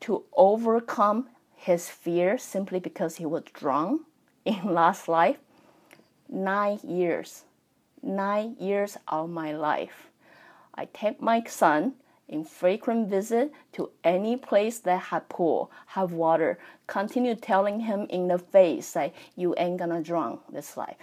to 0.00 0.24
overcome 0.32 1.28
his 1.54 1.90
fear 1.90 2.38
simply 2.38 2.80
because 2.80 3.16
he 3.16 3.26
was 3.26 3.42
drowned 3.52 4.00
in 4.46 4.72
last 4.72 5.08
life, 5.08 5.36
nine 6.30 6.80
years. 6.82 7.44
Nine 8.02 8.56
years 8.58 8.96
of 9.08 9.28
my 9.28 9.52
life. 9.52 10.08
I 10.74 10.86
take 10.86 11.20
my 11.20 11.44
son 11.44 11.96
in 12.28 12.44
frequent 12.44 13.10
visit 13.10 13.52
to 13.72 13.90
any 14.02 14.38
place 14.38 14.78
that 14.78 15.02
have 15.12 15.28
pool, 15.28 15.70
have 15.88 16.12
water, 16.12 16.58
continue 16.86 17.34
telling 17.34 17.80
him 17.80 18.06
in 18.08 18.28
the 18.28 18.38
face 18.38 18.96
like 18.96 19.14
you 19.36 19.54
ain't 19.58 19.78
gonna 19.78 20.00
drown 20.00 20.38
this 20.50 20.78
life. 20.78 20.96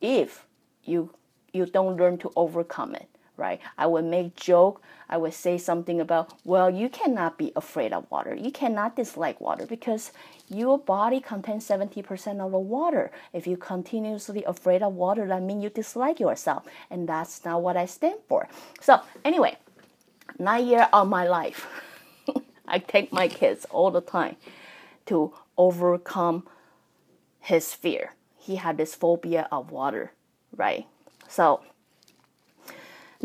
If 0.00 0.44
you 0.82 1.14
you 1.52 1.66
don't 1.66 1.96
learn 1.96 2.18
to 2.18 2.32
overcome 2.34 2.96
it, 2.96 3.08
right? 3.36 3.60
I 3.76 3.86
would 3.86 4.04
make 4.04 4.36
joke, 4.36 4.82
I 5.08 5.16
would 5.16 5.34
say 5.34 5.58
something 5.58 6.00
about, 6.00 6.32
well, 6.44 6.68
you 6.68 6.88
cannot 6.88 7.38
be 7.38 7.52
afraid 7.54 7.92
of 7.92 8.10
water. 8.10 8.34
You 8.34 8.50
cannot 8.50 8.96
dislike 8.96 9.40
water 9.40 9.66
because 9.66 10.12
your 10.48 10.78
body 10.78 11.20
contains 11.20 11.66
70% 11.68 12.44
of 12.44 12.52
the 12.52 12.58
water. 12.58 13.10
If 13.32 13.46
you 13.46 13.56
continuously 13.56 14.42
afraid 14.44 14.82
of 14.82 14.94
water, 14.94 15.26
that 15.28 15.42
means 15.42 15.62
you 15.62 15.70
dislike 15.70 16.18
yourself. 16.18 16.64
And 16.90 17.08
that's 17.08 17.44
not 17.44 17.62
what 17.62 17.76
I 17.76 17.86
stand 17.86 18.20
for. 18.28 18.48
So 18.80 19.00
anyway, 19.24 19.56
nine 20.38 20.66
years 20.66 20.86
of 20.92 21.08
my 21.08 21.26
life, 21.26 21.66
I 22.68 22.78
take 22.80 23.12
my 23.12 23.28
kids 23.28 23.64
all 23.70 23.90
the 23.90 24.00
time 24.00 24.36
to 25.06 25.32
overcome 25.56 26.46
his 27.40 27.72
fear. 27.72 28.14
He 28.36 28.56
had 28.56 28.76
this 28.76 28.94
phobia 28.94 29.48
of 29.52 29.70
water, 29.70 30.12
right? 30.56 30.86
So 31.28 31.60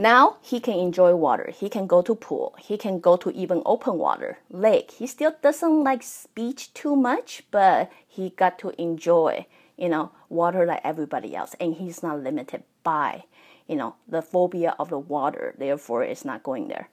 now 0.01 0.37
he 0.41 0.59
can 0.59 0.79
enjoy 0.79 1.13
water. 1.13 1.51
He 1.51 1.69
can 1.69 1.85
go 1.85 2.01
to 2.01 2.15
pool. 2.15 2.55
He 2.57 2.75
can 2.75 2.99
go 2.99 3.17
to 3.17 3.29
even 3.31 3.61
open 3.67 3.99
water, 3.99 4.39
lake. 4.49 4.89
He 4.89 5.05
still 5.05 5.35
doesn't 5.43 5.83
like 5.83 6.03
beach 6.33 6.73
too 6.73 6.95
much, 6.95 7.43
but 7.51 7.91
he 8.07 8.31
got 8.31 8.57
to 8.59 8.69
enjoy, 8.81 9.45
you 9.77 9.89
know, 9.89 10.11
water 10.27 10.65
like 10.65 10.81
everybody 10.83 11.35
else. 11.35 11.55
And 11.59 11.75
he's 11.75 12.01
not 12.01 12.23
limited 12.23 12.63
by, 12.83 13.25
you 13.67 13.75
know, 13.75 13.93
the 14.07 14.23
phobia 14.23 14.75
of 14.79 14.89
the 14.89 14.97
water. 14.97 15.53
Therefore, 15.55 16.03
it's 16.03 16.25
not 16.25 16.41
going 16.41 16.67
there. 16.67 16.89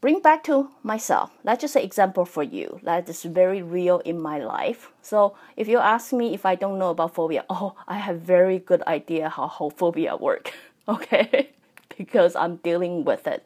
Bring 0.00 0.20
back 0.20 0.42
to 0.44 0.70
myself. 0.82 1.30
That's 1.44 1.60
just 1.60 1.76
an 1.76 1.82
example 1.82 2.24
for 2.24 2.42
you. 2.42 2.80
That 2.82 3.08
is 3.08 3.22
very 3.22 3.62
real 3.62 4.00
in 4.00 4.18
my 4.20 4.38
life. 4.38 4.90
So 5.00 5.36
if 5.56 5.68
you 5.68 5.78
ask 5.78 6.12
me 6.12 6.34
if 6.34 6.44
I 6.44 6.56
don't 6.56 6.80
know 6.80 6.90
about 6.90 7.14
phobia, 7.14 7.44
oh, 7.50 7.76
I 7.86 7.98
have 7.98 8.20
very 8.20 8.58
good 8.58 8.82
idea 8.82 9.28
how, 9.28 9.46
how 9.46 9.68
phobia 9.68 10.16
work. 10.16 10.52
Okay 10.86 11.54
because 11.96 12.36
I'm 12.36 12.56
dealing 12.56 13.04
with 13.04 13.26
it 13.26 13.44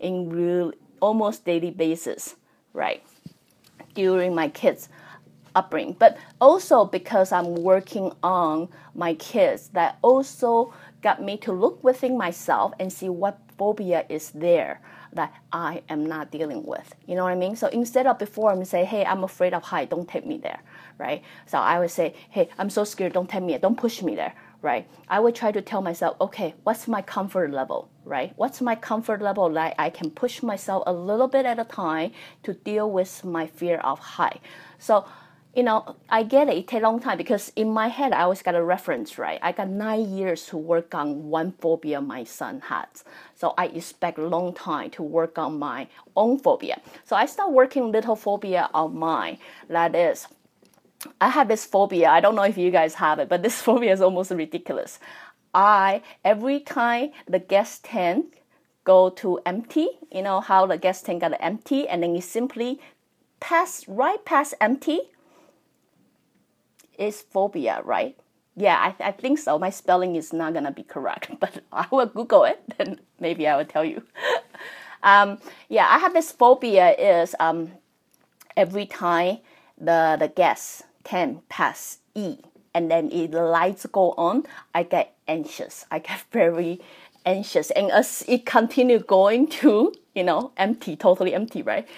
in 0.00 0.30
real 0.30 0.72
almost 1.00 1.44
daily 1.44 1.70
basis, 1.70 2.36
right? 2.72 3.02
During 3.94 4.34
my 4.34 4.48
kids' 4.48 4.88
upbringing, 5.54 5.96
but 5.98 6.18
also 6.40 6.84
because 6.84 7.32
I'm 7.32 7.54
working 7.54 8.12
on 8.22 8.68
my 8.94 9.14
kids, 9.14 9.68
that 9.70 9.98
also 10.02 10.74
got 11.02 11.22
me 11.22 11.36
to 11.38 11.52
look 11.52 11.82
within 11.82 12.16
myself 12.16 12.72
and 12.78 12.92
see 12.92 13.08
what 13.08 13.38
phobia 13.56 14.04
is 14.08 14.30
there 14.30 14.80
that 15.12 15.32
I 15.52 15.82
am 15.88 16.04
not 16.04 16.30
dealing 16.30 16.64
with. 16.64 16.94
You 17.06 17.14
know 17.14 17.24
what 17.24 17.32
I 17.32 17.36
mean? 17.36 17.56
So 17.56 17.68
instead 17.68 18.06
of 18.06 18.18
before 18.18 18.52
I'm 18.52 18.64
say, 18.64 18.84
hey, 18.84 19.04
I'm 19.04 19.24
afraid 19.24 19.54
of 19.54 19.62
height, 19.62 19.90
don't 19.90 20.08
take 20.08 20.26
me 20.26 20.36
there, 20.38 20.60
right? 20.98 21.22
So 21.46 21.58
I 21.58 21.78
would 21.78 21.90
say, 21.90 22.14
hey, 22.30 22.48
I'm 22.58 22.68
so 22.70 22.84
scared, 22.84 23.14
don't 23.14 23.28
take 23.28 23.42
me, 23.42 23.56
don't 23.58 23.78
push 23.78 24.02
me 24.02 24.14
there, 24.14 24.34
right? 24.66 24.88
I 25.08 25.20
would 25.20 25.36
try 25.36 25.52
to 25.52 25.62
tell 25.62 25.80
myself, 25.80 26.16
okay, 26.20 26.54
what's 26.64 26.88
my 26.88 27.00
comfort 27.00 27.52
level, 27.52 27.88
right? 28.04 28.32
What's 28.34 28.60
my 28.60 28.74
comfort 28.74 29.22
level 29.22 29.48
that 29.50 29.76
I 29.78 29.90
can 29.90 30.10
push 30.10 30.42
myself 30.42 30.82
a 30.88 30.92
little 30.92 31.28
bit 31.28 31.46
at 31.46 31.60
a 31.60 31.64
time 31.64 32.10
to 32.42 32.52
deal 32.52 32.90
with 32.90 33.24
my 33.24 33.46
fear 33.46 33.78
of 33.78 34.00
height. 34.00 34.40
So, 34.80 35.04
you 35.54 35.62
know, 35.62 35.94
I 36.10 36.24
get 36.24 36.48
it. 36.48 36.56
It 36.58 36.66
takes 36.66 36.82
a 36.82 36.86
long 36.88 36.98
time 36.98 37.16
because 37.16 37.52
in 37.54 37.68
my 37.70 37.86
head, 37.86 38.12
I 38.12 38.22
always 38.22 38.42
got 38.42 38.56
a 38.56 38.62
reference, 38.62 39.18
right? 39.18 39.38
I 39.40 39.52
got 39.52 39.68
nine 39.68 40.04
years 40.18 40.46
to 40.46 40.56
work 40.56 40.94
on 40.96 41.30
one 41.30 41.52
phobia 41.60 42.00
my 42.00 42.24
son 42.24 42.60
has. 42.66 43.04
So 43.36 43.54
I 43.56 43.66
expect 43.66 44.18
long 44.18 44.52
time 44.52 44.90
to 44.96 45.02
work 45.02 45.38
on 45.38 45.60
my 45.60 45.86
own 46.16 46.40
phobia. 46.40 46.80
So 47.04 47.14
I 47.14 47.26
start 47.26 47.52
working 47.52 47.92
little 47.92 48.16
phobia 48.16 48.68
of 48.74 48.92
mine. 48.92 49.38
That 49.68 49.94
is 49.94 50.26
I 51.20 51.28
have 51.30 51.48
this 51.48 51.64
phobia. 51.64 52.10
I 52.10 52.20
don't 52.20 52.34
know 52.34 52.42
if 52.42 52.58
you 52.58 52.70
guys 52.70 52.94
have 52.94 53.18
it, 53.18 53.28
but 53.28 53.42
this 53.42 53.60
phobia 53.66 53.92
is 53.92 54.00
almost 54.00 54.30
ridiculous. 54.30 54.98
I 55.54 56.02
every 56.24 56.60
time 56.60 57.12
the 57.26 57.38
gas 57.38 57.80
tank 57.82 58.42
go 58.84 59.10
to 59.10 59.40
empty, 59.46 59.88
you 60.12 60.22
know 60.22 60.40
how 60.40 60.66
the 60.66 60.78
gas 60.78 61.02
tank 61.02 61.22
got 61.22 61.32
empty, 61.40 61.88
and 61.88 62.02
then 62.02 62.14
you 62.14 62.20
simply 62.20 62.80
pass 63.40 63.86
right 63.88 64.22
past 64.24 64.54
empty. 64.60 65.00
Is 66.98 67.22
phobia, 67.22 67.82
right? 67.84 68.16
Yeah, 68.56 68.76
I, 68.78 69.08
I 69.08 69.12
think 69.12 69.38
so. 69.38 69.58
My 69.58 69.68
spelling 69.68 70.16
is 70.16 70.32
not 70.32 70.54
gonna 70.54 70.72
be 70.72 70.82
correct, 70.82 71.30
but 71.40 71.62
I 71.72 71.86
will 71.90 72.06
Google 72.06 72.44
it, 72.44 72.62
and 72.78 73.00
maybe 73.20 73.46
I 73.46 73.56
will 73.56 73.66
tell 73.66 73.84
you. 73.84 74.02
um, 75.02 75.38
yeah, 75.68 75.86
I 75.88 75.98
have 75.98 76.12
this 76.12 76.32
phobia. 76.32 76.92
Is 76.92 77.34
um, 77.40 77.72
every 78.56 78.86
time 78.86 79.38
the 79.78 80.16
the 80.18 80.28
gas 80.28 80.82
can 81.06 81.40
past 81.48 82.00
E 82.14 82.38
and 82.76 82.90
then 82.90 83.10
it, 83.10 83.30
the 83.30 83.42
lights 83.42 83.86
go 83.86 84.12
on, 84.18 84.44
I 84.74 84.82
get 84.82 85.14
anxious. 85.26 85.86
I 85.90 86.00
get 86.00 86.20
very 86.30 86.78
anxious. 87.24 87.70
And 87.70 87.90
as 87.90 88.22
it 88.28 88.44
continue 88.44 88.98
going 88.98 89.46
to, 89.62 89.94
you 90.14 90.22
know, 90.22 90.52
empty, 90.58 90.94
totally 90.94 91.32
empty, 91.32 91.62
right? 91.62 91.88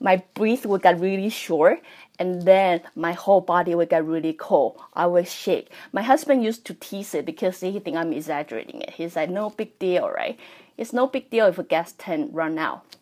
My 0.00 0.24
breath 0.34 0.66
would 0.66 0.82
get 0.82 0.98
really 0.98 1.28
short 1.28 1.80
and 2.18 2.42
then 2.42 2.80
my 2.96 3.12
whole 3.12 3.40
body 3.40 3.76
would 3.76 3.90
get 3.90 4.04
really 4.04 4.32
cold. 4.32 4.80
I 4.94 5.06
would 5.06 5.28
shake. 5.28 5.70
My 5.92 6.02
husband 6.02 6.42
used 6.42 6.64
to 6.66 6.74
tease 6.74 7.14
it 7.14 7.26
because 7.26 7.60
he 7.60 7.78
think 7.78 7.96
I'm 7.96 8.12
exaggerating 8.12 8.80
it. 8.82 8.90
He's 8.90 9.14
like, 9.14 9.30
no 9.30 9.50
big 9.50 9.78
deal, 9.78 10.10
right? 10.10 10.36
It's 10.76 10.92
no 10.92 11.06
big 11.06 11.30
deal 11.30 11.46
if 11.46 11.58
a 11.58 11.62
gas 11.62 11.94
tank 11.96 12.30
run 12.32 12.58
out 12.58 12.96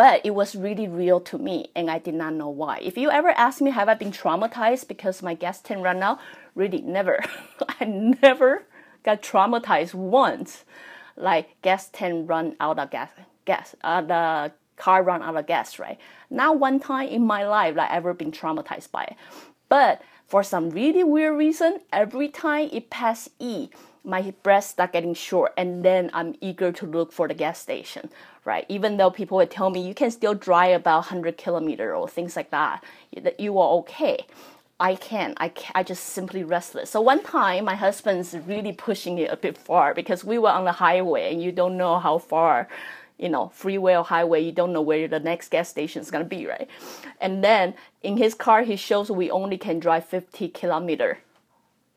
but 0.00 0.24
it 0.24 0.30
was 0.30 0.56
really 0.56 0.88
real 0.88 1.20
to 1.20 1.36
me 1.36 1.70
and 1.76 1.90
I 1.90 1.98
did 1.98 2.14
not 2.14 2.32
know 2.32 2.48
why. 2.48 2.78
If 2.78 2.96
you 2.96 3.10
ever 3.10 3.28
ask 3.36 3.60
me, 3.60 3.70
have 3.70 3.86
I 3.86 3.92
been 3.92 4.12
traumatized 4.12 4.88
because 4.88 5.22
my 5.22 5.34
gas 5.34 5.60
tank 5.60 5.84
ran 5.84 6.02
out? 6.02 6.18
Really, 6.54 6.80
never. 6.80 7.22
I 7.80 7.84
never 7.84 8.62
got 9.04 9.20
traumatized 9.20 9.92
once. 9.92 10.64
Like 11.18 11.60
gas 11.60 11.90
tank 11.92 12.30
run 12.30 12.56
out 12.60 12.78
of 12.78 12.90
gas, 12.90 13.10
gas, 13.44 13.76
uh, 13.84 14.00
the 14.00 14.52
car 14.78 15.02
run 15.02 15.20
out 15.20 15.36
of 15.36 15.46
gas, 15.46 15.78
right? 15.78 15.98
Not 16.30 16.58
one 16.58 16.80
time 16.80 17.08
in 17.08 17.26
my 17.26 17.46
life 17.46 17.76
I 17.76 17.86
ever 17.90 18.14
been 18.14 18.32
traumatized 18.32 18.90
by 18.90 19.04
it. 19.04 19.16
But 19.68 20.00
for 20.26 20.42
some 20.42 20.70
really 20.70 21.04
weird 21.04 21.36
reason, 21.36 21.80
every 21.92 22.30
time 22.30 22.70
it 22.72 22.88
passed 22.88 23.28
E, 23.38 23.68
my 24.04 24.32
breath 24.42 24.64
start 24.64 24.92
getting 24.92 25.14
short 25.14 25.52
and 25.56 25.84
then 25.84 26.10
I'm 26.12 26.34
eager 26.40 26.72
to 26.72 26.86
look 26.86 27.12
for 27.12 27.28
the 27.28 27.34
gas 27.34 27.58
station 27.58 28.10
right? 28.44 28.64
Even 28.68 28.96
though 28.96 29.10
people 29.10 29.36
would 29.36 29.50
tell 29.50 29.70
me 29.70 29.86
you 29.86 29.94
can 29.94 30.10
still 30.10 30.34
drive 30.34 30.80
about 30.80 31.00
100 31.00 31.36
kilometer 31.36 31.94
or 31.94 32.08
things 32.08 32.36
like 32.36 32.50
that, 32.50 32.82
that 33.20 33.38
you 33.38 33.58
are 33.58 33.70
okay. 33.80 34.26
I 34.78 34.94
can't. 34.94 35.34
I, 35.38 35.50
can, 35.50 35.72
I 35.74 35.82
just 35.82 36.04
simply 36.04 36.42
restless. 36.42 36.90
So 36.90 37.02
one 37.02 37.22
time, 37.22 37.66
my 37.66 37.74
husband's 37.74 38.34
really 38.46 38.72
pushing 38.72 39.18
it 39.18 39.30
a 39.30 39.36
bit 39.36 39.58
far 39.58 39.92
because 39.92 40.24
we 40.24 40.38
were 40.38 40.48
on 40.48 40.64
the 40.64 40.72
highway 40.72 41.32
and 41.32 41.42
you 41.42 41.52
don't 41.52 41.76
know 41.76 41.98
how 41.98 42.16
far, 42.16 42.66
you 43.18 43.28
know, 43.28 43.50
freeway 43.54 43.94
or 43.94 44.04
highway, 44.04 44.40
you 44.40 44.52
don't 44.52 44.72
know 44.72 44.80
where 44.80 45.06
the 45.06 45.20
next 45.20 45.50
gas 45.50 45.68
station 45.68 46.00
is 46.00 46.10
gonna 46.10 46.24
be, 46.24 46.46
right? 46.46 46.68
And 47.20 47.44
then 47.44 47.74
in 48.02 48.16
his 48.16 48.32
car, 48.32 48.62
he 48.62 48.76
shows 48.76 49.10
we 49.10 49.30
only 49.30 49.58
can 49.58 49.80
drive 49.80 50.06
50 50.06 50.48
kilometer. 50.48 51.18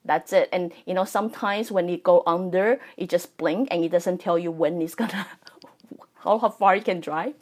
That's 0.06 0.34
it. 0.34 0.50
And 0.52 0.74
you 0.86 0.94
know, 0.94 1.06
sometimes 1.06 1.72
when 1.72 1.88
you 1.88 1.98
go 1.98 2.24
under, 2.28 2.80
it 2.98 3.10
just 3.10 3.38
blink 3.38 3.68
and 3.72 3.84
it 3.84 3.92
doesn't 3.92 4.20
tell 4.20 4.38
you 4.38 4.52
when 4.52 4.82
it's 4.82 4.96
gonna 4.96 5.28
how, 6.16 6.40
how 6.40 6.50
far 6.50 6.76
you 6.76 6.82
can 6.82 7.00
drive. 7.00 7.34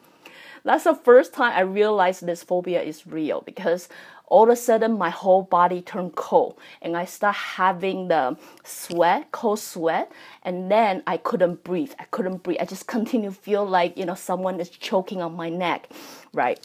That's 0.63 0.83
the 0.83 0.93
first 0.93 1.33
time 1.33 1.53
I 1.53 1.61
realized 1.61 2.25
this 2.25 2.43
phobia 2.43 2.83
is 2.83 3.07
real 3.07 3.41
because 3.41 3.89
all 4.27 4.43
of 4.43 4.49
a 4.49 4.55
sudden 4.55 4.97
my 4.97 5.09
whole 5.09 5.41
body 5.41 5.81
turned 5.81 6.15
cold 6.15 6.57
and 6.81 6.95
I 6.95 7.05
start 7.05 7.35
having 7.35 8.07
the 8.07 8.37
sweat, 8.63 9.31
cold 9.31 9.59
sweat, 9.59 10.11
and 10.43 10.71
then 10.71 11.03
I 11.07 11.17
couldn't 11.17 11.63
breathe. 11.63 11.93
I 11.99 12.05
couldn't 12.05 12.43
breathe. 12.43 12.59
I 12.61 12.65
just 12.65 12.87
continue 12.95 13.31
to 13.31 13.35
feel 13.35 13.65
like 13.65 13.97
you 13.97 14.05
know 14.05 14.15
someone 14.15 14.59
is 14.59 14.69
choking 14.69 15.21
on 15.21 15.35
my 15.35 15.49
neck, 15.49 15.89
right? 16.33 16.59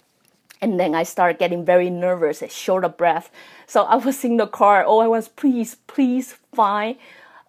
And 0.60 0.80
then 0.80 0.94
I 0.94 1.02
started 1.02 1.38
getting 1.38 1.64
very 1.64 1.90
nervous, 1.90 2.42
short 2.52 2.84
of 2.84 2.96
breath. 2.96 3.30
So 3.66 3.84
I 3.84 3.96
was 3.96 4.24
in 4.24 4.38
the 4.38 4.46
car. 4.46 4.84
Oh, 4.86 4.98
I 4.98 5.06
was 5.06 5.28
please, 5.28 5.76
please 5.86 6.36
find 6.52 6.96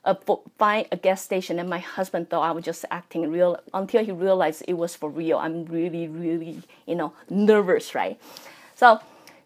a, 0.03 0.17
find 0.57 0.87
a 0.91 0.97
gas 0.97 1.21
station, 1.21 1.59
and 1.59 1.69
my 1.69 1.79
husband 1.79 2.29
thought 2.29 2.43
I 2.43 2.51
was 2.51 2.63
just 2.63 2.85
acting 2.89 3.29
real 3.29 3.59
until 3.73 4.03
he 4.03 4.11
realized 4.11 4.63
it 4.67 4.73
was 4.73 4.95
for 4.95 5.09
real. 5.09 5.37
I'm 5.37 5.65
really, 5.65 6.07
really, 6.07 6.63
you 6.85 6.95
know, 6.95 7.13
nervous, 7.29 7.93
right? 7.93 8.19
So 8.75 8.99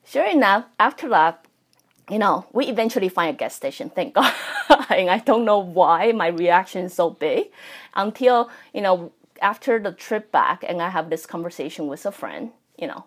sure 0.05 0.25
enough, 0.25 0.65
after 0.79 1.09
that, 1.09 1.45
you 2.09 2.19
know, 2.19 2.45
we 2.51 2.67
eventually 2.67 3.09
find 3.09 3.35
a 3.35 3.37
gas 3.37 3.55
station, 3.55 3.89
thank 3.89 4.13
God. 4.15 4.33
and 4.89 5.09
I 5.09 5.19
don't 5.19 5.45
know 5.45 5.59
why 5.59 6.11
my 6.11 6.27
reaction 6.27 6.85
is 6.85 6.93
so 6.93 7.09
big 7.09 7.47
until, 7.95 8.49
you 8.73 8.81
know, 8.81 9.11
after 9.41 9.79
the 9.79 9.91
trip 9.91 10.31
back 10.31 10.63
and 10.67 10.81
I 10.81 10.89
have 10.89 11.09
this 11.09 11.25
conversation 11.25 11.87
with 11.87 12.05
a 12.05 12.11
friend, 12.11 12.51
you 12.77 12.87
know, 12.87 13.05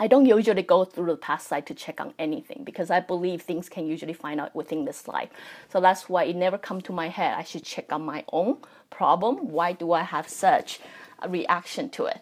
I 0.00 0.06
don't 0.06 0.26
usually 0.26 0.62
go 0.62 0.84
through 0.84 1.06
the 1.06 1.16
past 1.16 1.48
slide 1.48 1.66
to 1.66 1.74
check 1.74 2.00
on 2.00 2.14
anything 2.18 2.62
because 2.64 2.88
I 2.88 3.00
believe 3.00 3.42
things 3.42 3.68
can 3.68 3.86
usually 3.86 4.12
find 4.12 4.40
out 4.40 4.54
within 4.54 4.84
the 4.84 4.92
slide. 4.92 5.30
So 5.72 5.80
that's 5.80 6.08
why 6.08 6.24
it 6.24 6.36
never 6.36 6.56
come 6.56 6.80
to 6.82 6.92
my 6.92 7.08
head. 7.08 7.34
I 7.36 7.42
should 7.42 7.64
check 7.64 7.92
on 7.92 8.02
my 8.02 8.24
own 8.32 8.58
problem. 8.90 9.48
Why 9.48 9.72
do 9.72 9.92
I 9.92 10.02
have 10.02 10.28
such 10.28 10.78
a 11.20 11.28
reaction 11.28 11.90
to 11.90 12.06
it? 12.06 12.20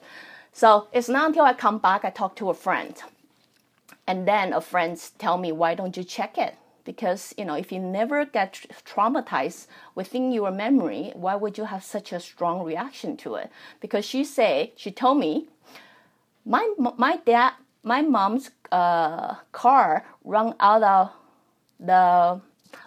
So 0.55 0.89
it's 0.91 1.11
not 1.11 1.29
until 1.29 1.45
I 1.45 1.53
come 1.53 1.77
back 1.77 2.03
I 2.03 2.09
talk 2.09 2.35
to 2.37 2.49
a 2.49 2.55
friend, 2.55 2.95
and 4.07 4.27
then 4.27 4.55
a 4.55 4.63
friend 4.63 4.99
tell 5.19 5.37
me, 5.37 5.53
why 5.53 5.75
don't 5.75 5.99
you 5.99 6.05
check 6.05 6.39
it? 6.39 6.55
Because 6.85 7.35
you 7.37 7.45
know, 7.45 7.57
if 7.57 7.71
you 7.71 7.79
never 7.79 8.25
get 8.25 8.65
traumatized 8.87 9.67
within 9.95 10.33
your 10.33 10.51
memory, 10.51 11.13
why 11.15 11.35
would 11.35 11.59
you 11.59 11.65
have 11.65 11.85
such 11.85 12.11
a 12.11 12.21
strong 12.21 12.65
reaction 12.65 13.19
to 13.19 13.35
it? 13.35 13.51
Because 13.81 14.07
she 14.07 14.25
say 14.25 14.73
she 14.77 14.91
told 14.91 15.19
me, 15.19 15.49
my 16.47 16.73
my 16.79 17.19
dad 17.27 17.53
my 17.87 18.03
mom's 18.03 18.51
uh, 18.73 19.37
car 19.53 20.05
run 20.25 20.55
out 20.59 20.83
of 20.83 21.13
the 21.79 22.41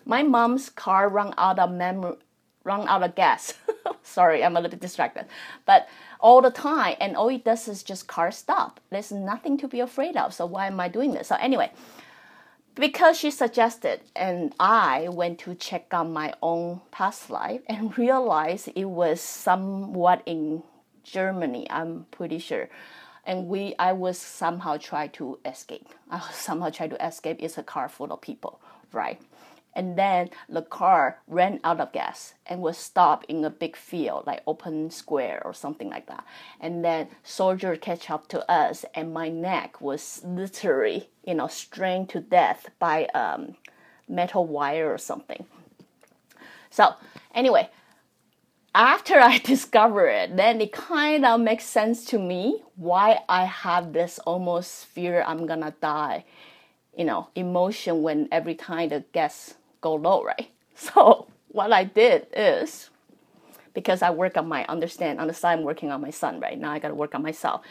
my 0.05 0.21
mom's 0.23 0.69
car 0.69 1.07
run 1.07 1.33
out 1.37 1.57
of 1.57 1.71
memory 1.71 2.17
run 2.65 2.87
out 2.87 3.01
of 3.01 3.15
gas. 3.15 3.53
Sorry, 4.03 4.43
I'm 4.43 4.57
a 4.57 4.59
little 4.59 4.71
bit 4.71 4.81
distracted. 4.81 5.25
But 5.65 5.87
all 6.19 6.41
the 6.41 6.51
time, 6.51 6.97
and 6.99 7.15
all 7.15 7.29
it 7.29 7.45
does 7.45 7.67
is 7.69 7.81
just 7.81 8.07
car 8.07 8.29
stop. 8.31 8.81
There's 8.89 9.11
nothing 9.11 9.57
to 9.59 9.67
be 9.67 9.79
afraid 9.79 10.17
of. 10.17 10.33
So 10.33 10.45
why 10.45 10.67
am 10.67 10.79
I 10.79 10.89
doing 10.89 11.13
this? 11.13 11.29
So 11.29 11.35
anyway, 11.39 11.71
because 12.75 13.17
she 13.17 13.31
suggested, 13.31 14.01
and 14.15 14.53
I 14.59 15.07
went 15.09 15.39
to 15.39 15.55
check 15.55 15.93
on 15.93 16.11
my 16.11 16.33
own 16.43 16.81
past 16.91 17.29
life 17.29 17.61
and 17.67 17.97
realized 17.97 18.69
it 18.75 18.89
was 18.89 19.21
somewhat 19.21 20.21
in 20.25 20.63
Germany. 21.03 21.65
I'm 21.71 22.05
pretty 22.11 22.39
sure 22.39 22.69
and 23.29 23.47
we 23.47 23.75
I 23.77 23.93
was 23.93 24.17
somehow 24.17 24.77
try 24.77 25.05
to 25.19 25.37
escape. 25.45 25.87
I 26.11 26.19
somehow 26.33 26.71
try 26.71 26.87
to 26.87 27.05
escape. 27.05 27.37
It's 27.39 27.59
a 27.59 27.63
car 27.63 27.87
full 27.87 28.11
of 28.11 28.21
people, 28.21 28.59
right? 28.91 29.21
And 29.75 29.95
then 29.95 30.31
the 30.49 30.63
car 30.63 31.19
ran 31.27 31.59
out 31.63 31.79
of 31.79 31.93
gas 31.93 32.33
and 32.47 32.59
was 32.59 32.75
stopped 32.75 33.27
in 33.29 33.45
a 33.45 33.51
big 33.51 33.75
field, 33.75 34.25
like 34.25 34.41
open 34.47 34.89
square 34.89 35.43
or 35.45 35.53
something 35.53 35.91
like 35.91 36.07
that. 36.07 36.25
And 36.59 36.83
then 36.83 37.09
soldier 37.23 37.75
catch 37.75 38.09
up 38.09 38.27
to 38.29 38.51
us, 38.51 38.83
and 38.95 39.13
my 39.13 39.29
neck 39.29 39.79
was 39.79 40.21
literally, 40.25 41.09
you 41.23 41.35
know, 41.35 41.47
strained 41.47 42.09
to 42.09 42.19
death 42.19 42.69
by 42.79 43.05
um, 43.13 43.55
metal 44.07 44.47
wire 44.47 44.91
or 44.91 44.97
something. 44.97 45.45
So 46.71 46.95
anyway, 47.35 47.69
after 48.73 49.19
I 49.19 49.37
discover 49.43 50.07
it, 50.07 50.35
then 50.35 50.61
it 50.61 50.71
kind 50.71 51.25
of 51.25 51.39
makes 51.41 51.65
sense 51.65 52.05
to 52.05 52.19
me 52.19 52.63
why 52.75 53.19
I 53.27 53.45
have 53.45 53.93
this 53.93 54.19
almost 54.19 54.85
fear 54.85 55.23
I'm 55.25 55.45
gonna 55.45 55.73
die, 55.81 56.25
you 56.97 57.05
know, 57.05 57.29
emotion 57.35 58.01
when 58.01 58.27
every 58.31 58.55
time 58.55 58.89
the 58.89 59.03
gas 59.13 59.55
go 59.81 59.95
low, 59.95 60.23
right? 60.23 60.49
So 60.75 61.27
what 61.49 61.73
I 61.73 61.83
did 61.83 62.27
is 62.33 62.89
because 63.73 64.01
I 64.01 64.11
work 64.11 64.37
on 64.37 64.47
my 64.47 64.65
understand 64.67 65.19
on 65.19 65.27
the 65.27 65.33
side 65.33 65.59
I'm 65.59 65.65
working 65.65 65.91
on 65.91 65.99
my 65.99 66.09
son 66.09 66.39
right 66.39 66.57
now 66.57 66.71
I 66.71 66.79
gotta 66.79 66.95
work 66.95 67.15
on 67.15 67.21
myself. 67.21 67.65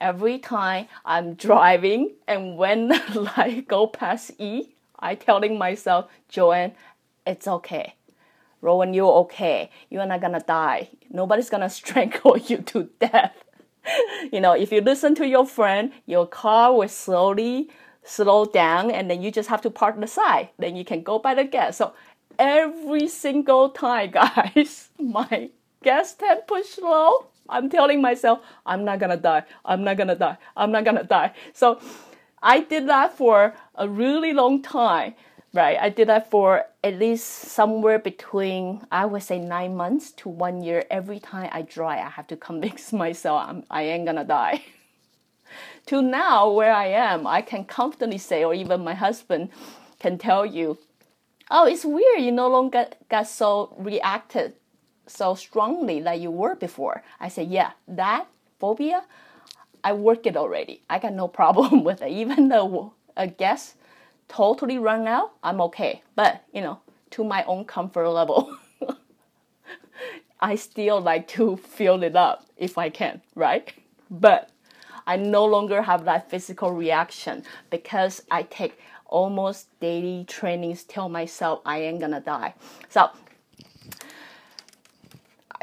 Every 0.00 0.38
time 0.38 0.86
I'm 1.04 1.34
driving 1.34 2.12
and 2.28 2.56
when 2.56 2.88
light 3.14 3.66
go 3.66 3.88
past 3.88 4.32
E, 4.38 4.74
I 5.00 5.16
telling 5.16 5.58
myself, 5.58 6.10
Joanne, 6.28 6.74
it's 7.26 7.48
okay 7.48 7.94
Ruowen, 8.64 8.94
you're 8.94 9.12
okay. 9.24 9.70
You're 9.90 10.06
not 10.06 10.22
gonna 10.22 10.40
die. 10.40 10.88
Nobody's 11.10 11.50
gonna 11.50 11.68
strangle 11.80 12.38
you 12.38 12.58
to 12.72 12.88
death. 12.98 13.34
you 14.32 14.40
know, 14.40 14.52
if 14.52 14.72
you 14.72 14.80
listen 14.80 15.14
to 15.16 15.26
your 15.26 15.46
friend, 15.46 15.92
your 16.06 16.26
car 16.26 16.74
will 16.74 16.88
slowly 16.88 17.68
slow 18.02 18.46
down 18.46 18.90
and 18.90 19.10
then 19.10 19.22
you 19.22 19.30
just 19.30 19.48
have 19.50 19.60
to 19.62 19.70
park 19.70 20.00
the 20.00 20.06
side. 20.06 20.48
Then 20.58 20.76
you 20.76 20.84
can 20.84 21.02
go 21.02 21.18
by 21.18 21.34
the 21.34 21.44
gas. 21.44 21.76
So 21.76 21.92
every 22.38 23.08
single 23.08 23.68
time, 23.70 24.10
guys, 24.22 24.88
my 24.98 25.50
gas 25.82 26.14
tank 26.14 26.46
push 26.46 26.78
low, 26.78 27.26
I'm 27.50 27.68
telling 27.68 28.00
myself, 28.00 28.40
I'm 28.64 28.84
not 28.84 28.98
gonna 28.98 29.18
die. 29.18 29.44
I'm 29.66 29.84
not 29.84 29.98
gonna 29.98 30.16
die. 30.16 30.38
I'm 30.56 30.72
not 30.72 30.84
gonna 30.84 31.04
die. 31.04 31.34
So 31.52 31.80
I 32.42 32.60
did 32.60 32.88
that 32.88 33.16
for 33.16 33.54
a 33.74 33.86
really 33.86 34.32
long 34.32 34.62
time 34.62 35.14
right? 35.54 35.78
I 35.80 35.88
did 35.88 36.08
that 36.08 36.30
for 36.30 36.64
at 36.82 36.98
least 36.98 37.26
somewhere 37.26 37.98
between 37.98 38.84
I 38.90 39.06
would 39.06 39.22
say 39.22 39.38
nine 39.38 39.76
months 39.76 40.10
to 40.18 40.28
one 40.28 40.62
year. 40.62 40.84
Every 40.90 41.20
time 41.20 41.48
I 41.52 41.62
dry, 41.62 41.98
I 42.00 42.10
have 42.10 42.26
to 42.26 42.36
convince 42.36 42.92
myself 43.04 43.48
I'm, 43.48 43.64
I 43.70 43.84
ain't 43.84 44.04
gonna 44.04 44.24
die. 44.24 44.64
to 45.86 46.02
now, 46.02 46.50
where 46.50 46.74
I 46.74 46.86
am, 46.86 47.26
I 47.26 47.40
can 47.40 47.64
confidently 47.64 48.18
say, 48.18 48.44
or 48.44 48.52
even 48.52 48.82
my 48.82 48.94
husband 48.94 49.50
can 50.00 50.18
tell 50.18 50.44
you, 50.44 50.76
oh, 51.50 51.66
it's 51.66 51.84
weird. 51.84 52.20
You 52.20 52.32
no 52.32 52.48
longer 52.48 52.88
got 53.08 53.28
so 53.28 53.74
reacted 53.78 54.54
so 55.06 55.34
strongly 55.34 56.00
like 56.00 56.20
you 56.20 56.30
were 56.30 56.54
before. 56.54 57.02
I 57.20 57.28
say, 57.28 57.44
yeah, 57.44 57.72
that 57.86 58.26
phobia, 58.58 59.04
I 59.84 59.92
work 59.92 60.26
it 60.26 60.36
already. 60.36 60.82
I 60.90 60.98
got 60.98 61.12
no 61.12 61.28
problem 61.40 61.84
with 61.84 62.02
it. 62.02 62.10
Even 62.10 62.48
though 62.48 62.94
uh, 63.16 63.22
a 63.22 63.26
guest 63.28 63.76
totally 64.28 64.78
run 64.78 65.06
out, 65.06 65.32
I'm 65.42 65.60
okay. 65.62 66.02
But, 66.14 66.44
you 66.52 66.60
know, 66.60 66.80
to 67.10 67.24
my 67.24 67.44
own 67.44 67.64
comfort 67.64 68.08
level, 68.08 68.56
I 70.40 70.56
still 70.56 71.00
like 71.00 71.28
to 71.28 71.56
fill 71.56 72.02
it 72.02 72.16
up 72.16 72.46
if 72.56 72.76
I 72.76 72.90
can, 72.90 73.22
right? 73.34 73.72
But 74.10 74.50
I 75.06 75.16
no 75.16 75.44
longer 75.44 75.82
have 75.82 76.04
that 76.04 76.30
physical 76.30 76.72
reaction 76.72 77.44
because 77.70 78.22
I 78.30 78.42
take 78.42 78.78
almost 79.06 79.68
daily 79.80 80.24
trainings 80.26 80.82
tell 80.82 81.08
myself 81.08 81.60
I 81.64 81.82
ain't 81.82 82.00
gonna 82.00 82.20
die. 82.20 82.54
So 82.88 83.10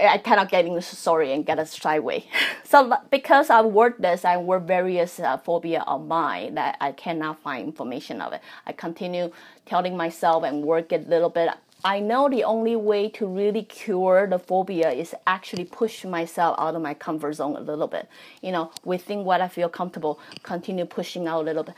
I 0.02 0.18
cannot 0.18 0.50
get 0.50 0.66
in 0.66 0.74
the 0.74 0.82
story 0.82 1.34
and 1.34 1.46
get 1.46 1.60
a 1.60 1.66
sideway. 1.66 2.26
so 2.64 2.94
because 3.10 3.50
I 3.50 3.62
work 3.62 3.98
this, 4.00 4.26
I 4.26 4.38
work 4.38 4.66
various 4.68 5.20
uh, 5.20 5.38
phobia 5.38 5.84
of 5.88 6.06
mine 6.08 6.56
that 6.56 6.78
I 6.82 6.92
cannot 6.92 7.42
find 7.42 7.68
information 7.68 8.22
of 8.22 8.34
it. 8.34 8.42
I 8.66 8.72
continue 8.72 9.32
telling 9.66 9.96
myself 9.96 10.44
and 10.44 10.64
work 10.64 10.92
it 10.92 11.08
a 11.08 11.10
little 11.10 11.30
bit. 11.30 11.50
I 11.84 12.00
know 12.00 12.30
the 12.30 12.44
only 12.44 12.76
way 12.76 13.10
to 13.10 13.26
really 13.26 13.64
cure 13.64 14.28
the 14.28 14.38
phobia 14.38 14.92
is 14.92 15.16
actually 15.26 15.66
push 15.66 16.06
myself 16.06 16.56
out 16.60 16.76
of 16.76 16.82
my 16.84 16.94
comfort 16.94 17.34
zone 17.34 17.56
a 17.56 17.60
little 17.60 17.88
bit. 17.88 18.08
You 18.44 18.52
know, 18.52 18.72
within 18.84 19.24
what 19.24 19.42
I 19.42 19.48
feel 19.48 19.68
comfortable, 19.68 20.20
continue 20.44 20.86
pushing 20.86 21.28
out 21.28 21.42
a 21.42 21.44
little 21.44 21.64
bit, 21.64 21.76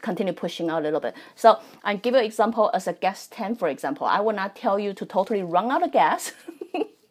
continue 0.00 0.32
pushing 0.32 0.70
out 0.70 0.80
a 0.80 0.84
little 0.84 1.00
bit. 1.00 1.14
So 1.34 1.58
I 1.82 1.96
give 1.96 2.14
you 2.14 2.20
an 2.20 2.24
example 2.24 2.70
as 2.72 2.86
a 2.86 2.94
gas 2.94 3.26
tank, 3.26 3.58
for 3.58 3.68
example. 3.68 4.06
I 4.06 4.20
will 4.20 4.32
not 4.32 4.56
tell 4.56 4.78
you 4.78 4.94
to 4.94 5.04
totally 5.04 5.42
run 5.42 5.70
out 5.70 5.82
of 5.82 5.92
gas. 5.92 6.32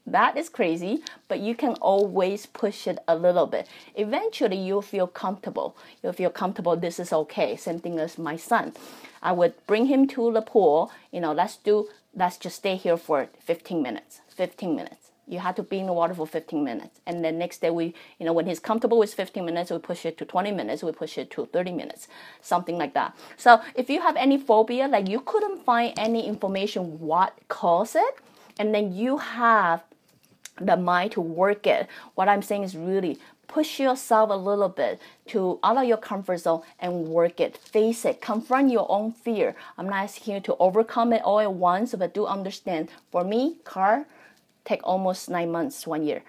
That 0.06 0.38
is 0.38 0.50
crazy, 0.50 1.02
but 1.30 1.40
you 1.40 1.56
can 1.56 1.76
always 1.76 2.46
push 2.46 2.88
it 2.88 3.00
a 3.08 3.16
little 3.16 3.48
bit. 3.48 3.68
Eventually, 3.96 4.58
you'll 4.58 4.82
feel 4.82 5.08
comfortable. 5.08 5.78
You'll 6.02 6.14
feel 6.14 6.30
comfortable. 6.30 6.76
This 6.76 7.00
is 7.00 7.14
okay. 7.14 7.56
Same 7.56 7.80
thing 7.80 8.00
as 8.00 8.18
my 8.18 8.36
son. 8.36 8.74
I 9.22 9.32
would 9.32 9.54
bring 9.66 9.86
him 9.86 10.08
to 10.10 10.32
the 10.34 10.42
pool. 10.42 10.92
You 11.12 11.22
know, 11.22 11.32
let's 11.32 11.56
do. 11.56 11.88
Let's 12.14 12.38
just 12.38 12.58
stay 12.58 12.76
here 12.76 12.98
for 12.98 13.30
15 13.40 13.82
minutes. 13.82 14.20
15 14.28 14.76
minutes. 14.76 15.12
You 15.26 15.40
have 15.40 15.56
to 15.56 15.64
be 15.64 15.80
in 15.80 15.86
the 15.86 15.94
water 15.94 16.14
for 16.14 16.28
15 16.28 16.62
minutes, 16.66 17.00
and 17.08 17.24
then 17.24 17.38
next 17.38 17.62
day 17.62 17.70
we, 17.70 17.96
you 18.20 18.26
know, 18.26 18.34
when 18.34 18.46
he's 18.46 18.60
comfortable 18.60 19.00
with 19.00 19.14
15 19.14 19.46
minutes, 19.46 19.72
we 19.72 19.78
push 19.78 20.06
it 20.06 20.18
to 20.18 20.26
20 20.26 20.52
minutes. 20.52 20.84
We 20.84 20.92
push 20.92 21.18
it 21.18 21.32
to 21.32 21.46
30 21.46 21.72
minutes, 21.72 22.10
something 22.42 22.78
like 22.78 22.94
that. 22.94 23.16
So 23.38 23.62
if 23.74 23.90
you 23.90 24.02
have 24.02 24.18
any 24.18 24.38
phobia, 24.38 24.90
like 24.90 25.08
you 25.08 25.22
couldn't 25.22 25.64
find 25.64 25.94
any 25.98 26.28
information 26.28 27.00
what 27.00 27.40
caused 27.48 27.96
it, 27.96 28.16
and 28.60 28.76
then 28.76 28.94
you 28.94 29.18
have 29.18 29.82
the 30.60 30.78
mind 30.78 31.12
to 31.14 31.22
work 31.22 31.66
it. 31.68 31.88
What 32.16 32.30
I'm 32.30 32.42
saying 32.42 32.64
is 32.64 32.76
really 32.76 33.20
push 33.48 33.80
yourself 33.80 34.30
a 34.30 34.36
little 34.36 34.70
bit 34.70 35.00
to 35.28 35.60
out 35.64 35.78
of 35.78 35.86
your 35.86 35.98
comfort 35.98 36.38
zone 36.38 36.62
and 36.80 37.08
work 37.08 37.40
it. 37.40 37.58
Face 37.58 38.06
it. 38.06 38.22
Confront 38.22 38.72
your 38.72 38.90
own 38.90 39.12
fear. 39.12 39.56
I'm 39.78 39.88
not 39.88 40.04
asking 40.04 40.36
you 40.36 40.40
to 40.42 40.56
overcome 40.58 41.14
it 41.14 41.22
all 41.24 41.40
at 41.40 41.54
once, 41.54 41.94
but 41.94 42.14
do 42.14 42.26
understand. 42.26 42.90
For 43.12 43.24
me, 43.24 43.58
car 43.64 44.06
take 44.66 44.82
almost 44.84 45.30
nine 45.30 45.52
months, 45.52 45.86
one 45.86 46.04
year. 46.04 46.24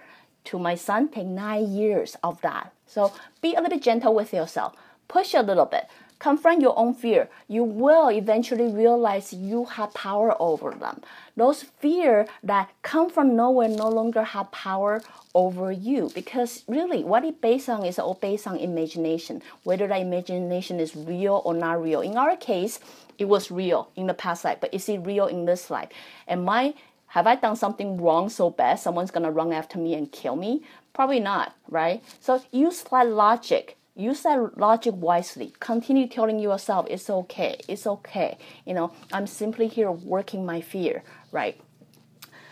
To 0.45 0.59
my 0.59 0.75
son, 0.75 1.09
take 1.09 1.27
nine 1.27 1.73
years 1.73 2.17
of 2.23 2.41
that. 2.43 2.73
So 2.87 3.13
be 3.41 3.55
a 3.55 3.61
little 3.61 3.71
bit 3.71 3.83
gentle 3.83 4.15
with 4.15 4.35
yourself. 4.35 4.75
Push 5.09 5.35
a 5.35 5.43
little 5.43 5.67
bit 5.67 5.89
confront 6.25 6.63
your 6.63 6.79
own 6.79 6.95
fear, 6.95 7.29
you 7.49 7.63
will 7.63 8.09
eventually 8.09 8.69
realize 8.73 9.31
you 9.33 9.67
have 9.67 9.93
power 9.93 10.35
over 10.41 10.71
them. 10.71 11.03
Those 11.37 11.63
fear 11.63 12.27
that 12.43 12.71
come 12.83 13.11
from 13.11 13.37
nowhere 13.37 13.69
no 13.69 13.89
longer 13.89 14.23
have 14.23 14.51
power 14.53 15.03
over 15.35 15.73
you. 15.73 16.11
Because 16.15 16.65
really 16.69 17.03
what 17.03 17.25
it 17.25 17.41
based 17.41 17.69
on 17.69 17.85
is 17.85 17.99
all 17.99 18.15
based 18.15 18.47
on 18.47 18.57
imagination. 18.57 19.43
Whether 19.65 19.89
that 19.89 20.01
imagination 20.01 20.81
is 20.81 20.95
real 20.95 21.43
or 21.45 21.55
not 21.55 21.83
real. 21.83 22.01
In 22.01 22.17
our 22.17 22.37
case 22.37 22.81
it 23.19 23.27
was 23.27 23.51
real 23.51 23.91
in 23.97 24.07
the 24.07 24.15
past 24.15 24.45
life 24.45 24.59
but 24.61 24.75
is 24.75 24.89
it 24.89 24.99
real 24.99 25.27
in 25.27 25.45
this 25.45 25.71
life? 25.71 25.89
Am 26.29 26.49
i 26.49 26.75
have 27.09 27.29
i 27.29 27.37
done 27.37 27.55
something 27.55 28.01
wrong 28.01 28.29
so 28.29 28.51
bad 28.51 28.79
someone's 28.79 29.13
gonna 29.13 29.31
run 29.31 29.53
after 29.53 29.79
me 29.79 29.95
and 29.95 30.11
kill 30.11 30.37
me? 30.37 30.63
Probably 30.93 31.21
not 31.21 31.55
right? 31.69 32.03
So 32.21 32.43
use 32.53 32.83
that 32.85 33.09
logic. 33.09 33.77
Use 33.97 34.23
that 34.23 34.59
logic 34.59 34.95
wisely. 34.97 35.53
Continue 35.61 36.09
telling 36.09 36.41
yourself 36.41 36.87
it's 36.91 37.09
okay, 37.09 37.61
it's 37.69 37.87
okay. 37.87 38.37
You 38.65 38.75
know, 38.75 38.93
I'm 39.13 39.29
simply 39.29 39.69
here 39.69 39.93
working 39.93 40.45
my 40.45 40.61
fear, 40.61 41.05
right? 41.35 41.61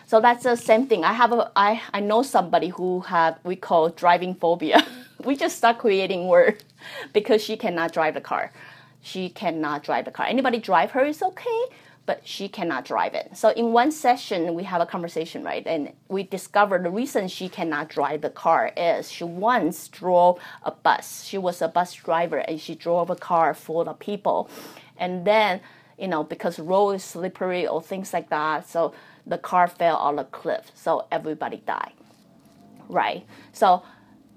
So 0.06 0.20
that's 0.20 0.42
the 0.42 0.56
same 0.56 0.86
thing. 0.88 1.04
I 1.04 1.14
have 1.14 1.32
a 1.32 1.50
I, 1.56 1.80
I 1.94 2.00
know 2.00 2.22
somebody 2.22 2.68
who 2.68 3.00
have 3.00 3.38
we 3.44 3.56
call 3.56 3.88
driving 3.88 4.34
phobia. 4.34 4.84
we 5.24 5.36
just 5.36 5.56
start 5.56 5.78
creating 5.78 6.28
word 6.28 6.62
because 7.14 7.42
she 7.42 7.56
cannot 7.56 7.94
drive 7.94 8.12
the 8.12 8.20
car. 8.20 8.52
She 9.00 9.30
cannot 9.30 9.82
drive 9.84 10.04
the 10.04 10.10
car. 10.10 10.26
Anybody 10.26 10.58
drive 10.58 10.90
her 10.90 11.04
is 11.04 11.22
okay, 11.22 11.60
but 12.04 12.20
she 12.26 12.48
cannot 12.48 12.84
drive 12.84 13.14
it. 13.14 13.30
So 13.34 13.50
in 13.50 13.72
one 13.72 13.90
session, 13.90 14.54
we 14.54 14.64
have 14.64 14.80
a 14.80 14.86
conversation, 14.86 15.42
right? 15.42 15.66
And 15.66 15.92
we 16.08 16.24
discovered 16.24 16.84
the 16.84 16.90
reason 16.90 17.28
she 17.28 17.48
cannot 17.48 17.88
drive 17.88 18.20
the 18.20 18.30
car 18.30 18.72
is 18.76 19.10
she 19.10 19.24
once 19.24 19.88
drove 19.88 20.38
a 20.62 20.72
bus. 20.72 21.24
She 21.24 21.38
was 21.38 21.62
a 21.62 21.68
bus 21.68 21.94
driver 21.94 22.38
and 22.38 22.60
she 22.60 22.74
drove 22.74 23.08
a 23.10 23.16
car 23.16 23.54
full 23.54 23.88
of 23.88 23.98
people. 23.98 24.50
And 24.98 25.24
then, 25.24 25.60
you 25.98 26.08
know, 26.08 26.24
because 26.24 26.58
road 26.58 26.92
is 26.92 27.04
slippery 27.04 27.66
or 27.66 27.82
things 27.82 28.12
like 28.12 28.30
that, 28.30 28.68
so 28.68 28.94
the 29.26 29.38
car 29.38 29.68
fell 29.68 29.96
on 29.96 30.18
a 30.18 30.24
cliff. 30.24 30.70
So 30.74 31.06
everybody 31.10 31.62
died, 31.66 31.92
right? 32.88 33.24
So 33.52 33.82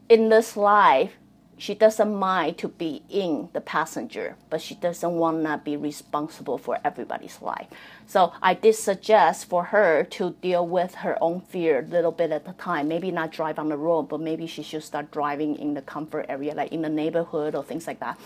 in 0.10 0.30
this 0.30 0.56
life, 0.56 1.14
she 1.58 1.74
doesn't 1.74 2.14
mind 2.14 2.58
to 2.58 2.68
be 2.68 3.02
in 3.10 3.50
the 3.54 3.62
passenger, 3.62 4.36
but 4.50 4.62
she 4.62 4.76
doesn't 4.76 5.14
want 5.14 5.44
to 5.46 5.62
be 5.64 5.78
responsible 5.78 6.58
for 6.58 6.80
everybody's 6.84 7.42
life. 7.42 7.68
So 8.08 8.34
I 8.42 8.56
did 8.56 8.76
suggest 8.76 9.48
for 9.48 9.64
her 9.66 10.04
to 10.04 10.32
deal 10.42 10.68
with 10.68 10.96
her 10.96 11.18
own 11.22 11.42
fear 11.42 11.80
a 11.80 11.84
little 11.84 12.12
bit 12.12 12.32
at 12.32 12.48
a 12.48 12.54
time. 12.54 12.90
Maybe 12.90 13.10
not 13.10 13.32
drive 13.32 13.58
on 13.58 13.70
the 13.70 13.78
road, 13.78 14.04
but 14.04 14.20
maybe 14.20 14.48
she 14.48 14.64
should 14.64 14.84
start 14.84 15.12
driving 15.12 15.56
in 15.56 15.74
the 15.74 15.82
comfort 15.82 16.26
area, 16.28 16.54
like 16.54 16.74
in 16.74 16.82
the 16.82 16.90
neighborhood 16.90 17.56
or 17.56 17.64
things 17.64 17.88
like 17.88 18.02
that. 18.02 18.20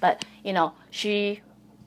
But 0.00 0.24
you 0.44 0.52
know, 0.52 0.74
she 0.90 1.40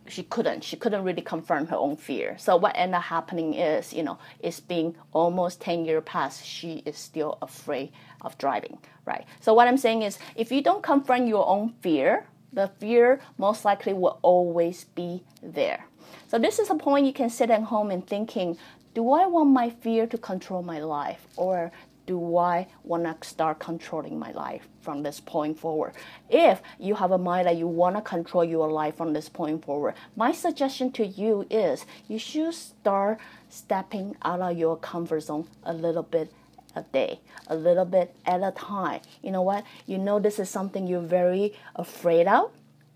she 0.10 0.24
couldn't 0.24 0.64
she 0.64 0.76
couldn't 0.76 1.04
really 1.04 1.22
confront 1.22 1.70
her 1.70 1.78
own 1.78 1.96
fear. 1.96 2.36
So 2.38 2.58
what 2.58 2.74
ended 2.76 2.96
up 2.96 3.04
happening 3.04 3.54
is 3.54 3.94
you 3.94 4.04
know 4.04 4.18
it's 4.40 4.60
been 4.60 4.96
almost 5.14 5.62
10 5.62 5.86
years 5.86 6.04
past 6.06 6.46
she 6.46 6.84
is 6.86 6.98
still 6.98 7.38
afraid 7.42 7.92
of 8.22 8.38
driving 8.38 8.78
right? 9.06 9.26
So 9.40 9.54
what 9.54 9.68
i'm 9.68 9.78
saying 9.78 10.04
is 10.04 10.20
if 10.36 10.52
you 10.52 10.62
don't 10.62 10.84
confront 10.84 11.28
your 11.28 11.48
own 11.48 11.74
fear 11.82 12.26
the 12.54 12.68
fear 12.80 13.20
most 13.38 13.66
likely 13.66 13.94
will 13.94 14.20
always 14.22 14.86
be 14.96 15.24
there. 15.44 15.86
So 16.28 16.40
this 16.40 16.60
is 16.60 16.70
a 16.70 16.76
point 16.76 17.06
you 17.06 17.14
can 17.14 17.30
sit 17.30 17.50
at 17.50 17.64
home 17.64 17.92
and 17.92 18.06
thinking 18.06 18.58
do 18.96 19.12
i 19.12 19.26
want 19.28 19.50
my 19.52 19.70
fear 19.70 20.08
to 20.08 20.18
control 20.18 20.64
my 20.64 20.80
life? 20.80 21.28
Or 21.36 21.72
do 22.10 22.38
I 22.38 22.66
want 22.84 23.04
to 23.04 23.28
start 23.28 23.60
controlling 23.60 24.18
my 24.18 24.32
life 24.32 24.68
from 24.82 25.04
this 25.04 25.20
point 25.20 25.60
forward? 25.60 25.94
If 26.28 26.60
you 26.80 26.96
have 26.96 27.12
a 27.12 27.20
mind 27.20 27.46
that 27.46 27.56
you 27.56 27.68
want 27.68 27.98
to 27.98 28.02
control 28.02 28.44
your 28.44 28.68
life 28.72 28.98
from 28.98 29.14
this 29.14 29.30
point 29.30 29.64
forward, 29.64 29.94
my 30.16 30.32
suggestion 30.32 30.92
to 30.94 31.06
you 31.06 31.46
is 31.52 31.86
you 32.08 32.18
should 32.18 32.56
start 32.56 33.20
stepping 33.48 34.16
out 34.24 34.42
of 34.42 34.58
your 34.58 34.76
comfort 34.76 35.20
zone 35.20 35.48
a 35.64 35.72
little 35.72 36.02
bit 36.02 36.34
a 36.76 36.82
day, 36.82 37.20
a 37.46 37.56
little 37.56 37.86
bit 37.86 38.16
at 38.26 38.42
a 38.42 38.54
time. 38.54 39.02
You 39.22 39.30
know 39.30 39.44
what? 39.44 39.64
You 39.86 40.00
know 40.00 40.18
this 40.18 40.40
is 40.40 40.50
something 40.50 40.88
you're 40.88 41.02
very 41.02 41.54
afraid 41.76 42.28
of, 42.28 42.50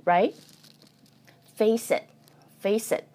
right? 0.06 0.34
Face 1.56 1.92
it. 1.92 2.10
Face 2.62 2.92
it. 2.92 3.08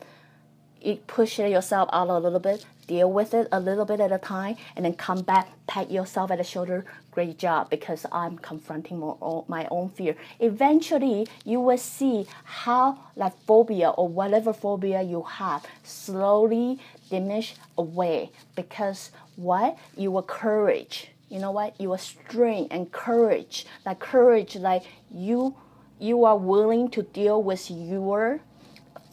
You 0.80 0.94
push 1.08 1.40
yourself 1.40 1.88
out 1.92 2.08
a 2.08 2.18
little 2.20 2.38
bit 2.38 2.64
deal 2.88 3.12
with 3.12 3.34
it 3.34 3.46
a 3.52 3.60
little 3.60 3.84
bit 3.84 4.00
at 4.00 4.10
a 4.10 4.18
time, 4.18 4.56
and 4.74 4.84
then 4.84 4.94
come 4.94 5.22
back, 5.22 5.48
pat 5.68 5.90
yourself 5.92 6.32
at 6.32 6.38
the 6.38 6.44
shoulder. 6.44 6.84
Great 7.12 7.38
job, 7.38 7.70
because 7.70 8.04
I'm 8.10 8.38
confronting 8.38 8.98
more, 8.98 9.44
my 9.46 9.68
own 9.70 9.90
fear. 9.90 10.16
Eventually, 10.40 11.28
you 11.44 11.60
will 11.60 11.78
see 11.78 12.26
how 12.44 12.98
that 13.16 13.34
phobia 13.46 13.90
or 13.90 14.08
whatever 14.08 14.52
phobia 14.52 15.02
you 15.02 15.22
have 15.22 15.64
slowly 15.84 16.80
diminish 17.10 17.54
away. 17.76 18.30
Because 18.56 19.10
what 19.36 19.78
you 19.96 20.10
will 20.10 20.22
courage. 20.22 21.08
You 21.28 21.38
know 21.38 21.50
what? 21.50 21.78
You 21.78 21.90
will 21.90 21.98
strength 21.98 22.72
and 22.72 22.90
courage. 22.90 23.66
That 23.84 24.00
courage, 24.00 24.56
like 24.56 24.84
you, 25.12 25.54
you 25.98 26.24
are 26.24 26.38
willing 26.38 26.88
to 26.90 27.02
deal 27.02 27.42
with 27.42 27.70
your 27.70 28.40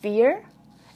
fear. 0.01 0.45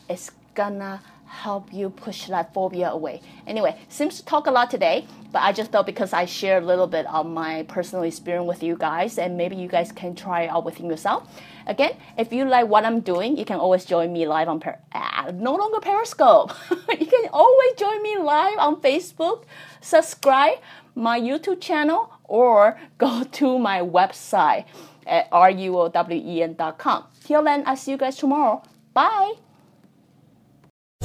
It's 0.08 0.32
gonna 0.56 1.02
help 1.30 1.72
you 1.72 1.90
push 1.90 2.26
that 2.26 2.54
phobia 2.54 2.90
away. 2.90 3.22
Anyway, 3.46 3.78
seems 3.88 4.18
to 4.18 4.26
talk 4.26 4.48
a 4.48 4.52
lot 4.52 4.70
today, 4.70 5.06
but 5.32 5.42
I 5.44 5.54
just 5.54 5.72
thought 5.72 5.86
because 5.86 6.12
I 6.12 6.26
share 6.26 6.58
a 6.58 6.66
little 6.66 6.88
bit 6.88 7.06
of 7.06 7.26
my 7.28 7.64
personal 7.64 8.04
experience 8.04 8.48
with 8.48 8.64
you 8.64 8.76
guys, 8.76 9.18
and 9.18 9.38
maybe 9.38 9.56
you 9.56 9.68
guys 9.68 9.92
can 9.92 10.16
try 10.16 10.44
it 10.44 10.50
out 10.50 10.66
within 10.66 10.88
yourself. 10.88 11.30
Again, 11.68 11.96
if 12.18 12.34
you 12.34 12.46
like 12.46 12.68
what 12.68 12.84
I'm 12.84 13.00
doing, 13.00 13.38
you 13.38 13.46
can 13.46 13.60
always 13.60 13.86
join 13.86 14.12
me 14.12 14.28
live 14.28 14.50
on 14.50 14.60
per- 14.60 14.80
uh, 14.92 15.32
no 15.34 15.56
longer 15.56 15.80
Periscope. 15.80 16.52
you 17.00 17.06
can 17.06 17.30
always 17.32 17.74
join 17.78 18.02
me 18.02 18.18
live 18.18 18.58
on 18.58 18.82
Facebook. 18.82 19.44
Subscribe 19.82 20.58
my 20.96 21.20
YouTube 21.20 21.62
channel 21.62 22.12
or 22.24 22.80
go 22.98 23.24
to 23.40 23.60
my 23.60 23.82
website 23.82 24.66
at 25.06 25.30
ruowen.com. 25.32 27.04
Till 27.24 27.44
then, 27.44 27.64
I'll 27.66 27.78
see 27.78 27.92
you 27.92 27.98
guys 27.98 28.18
tomorrow. 28.18 28.64
Bye. 28.94 29.49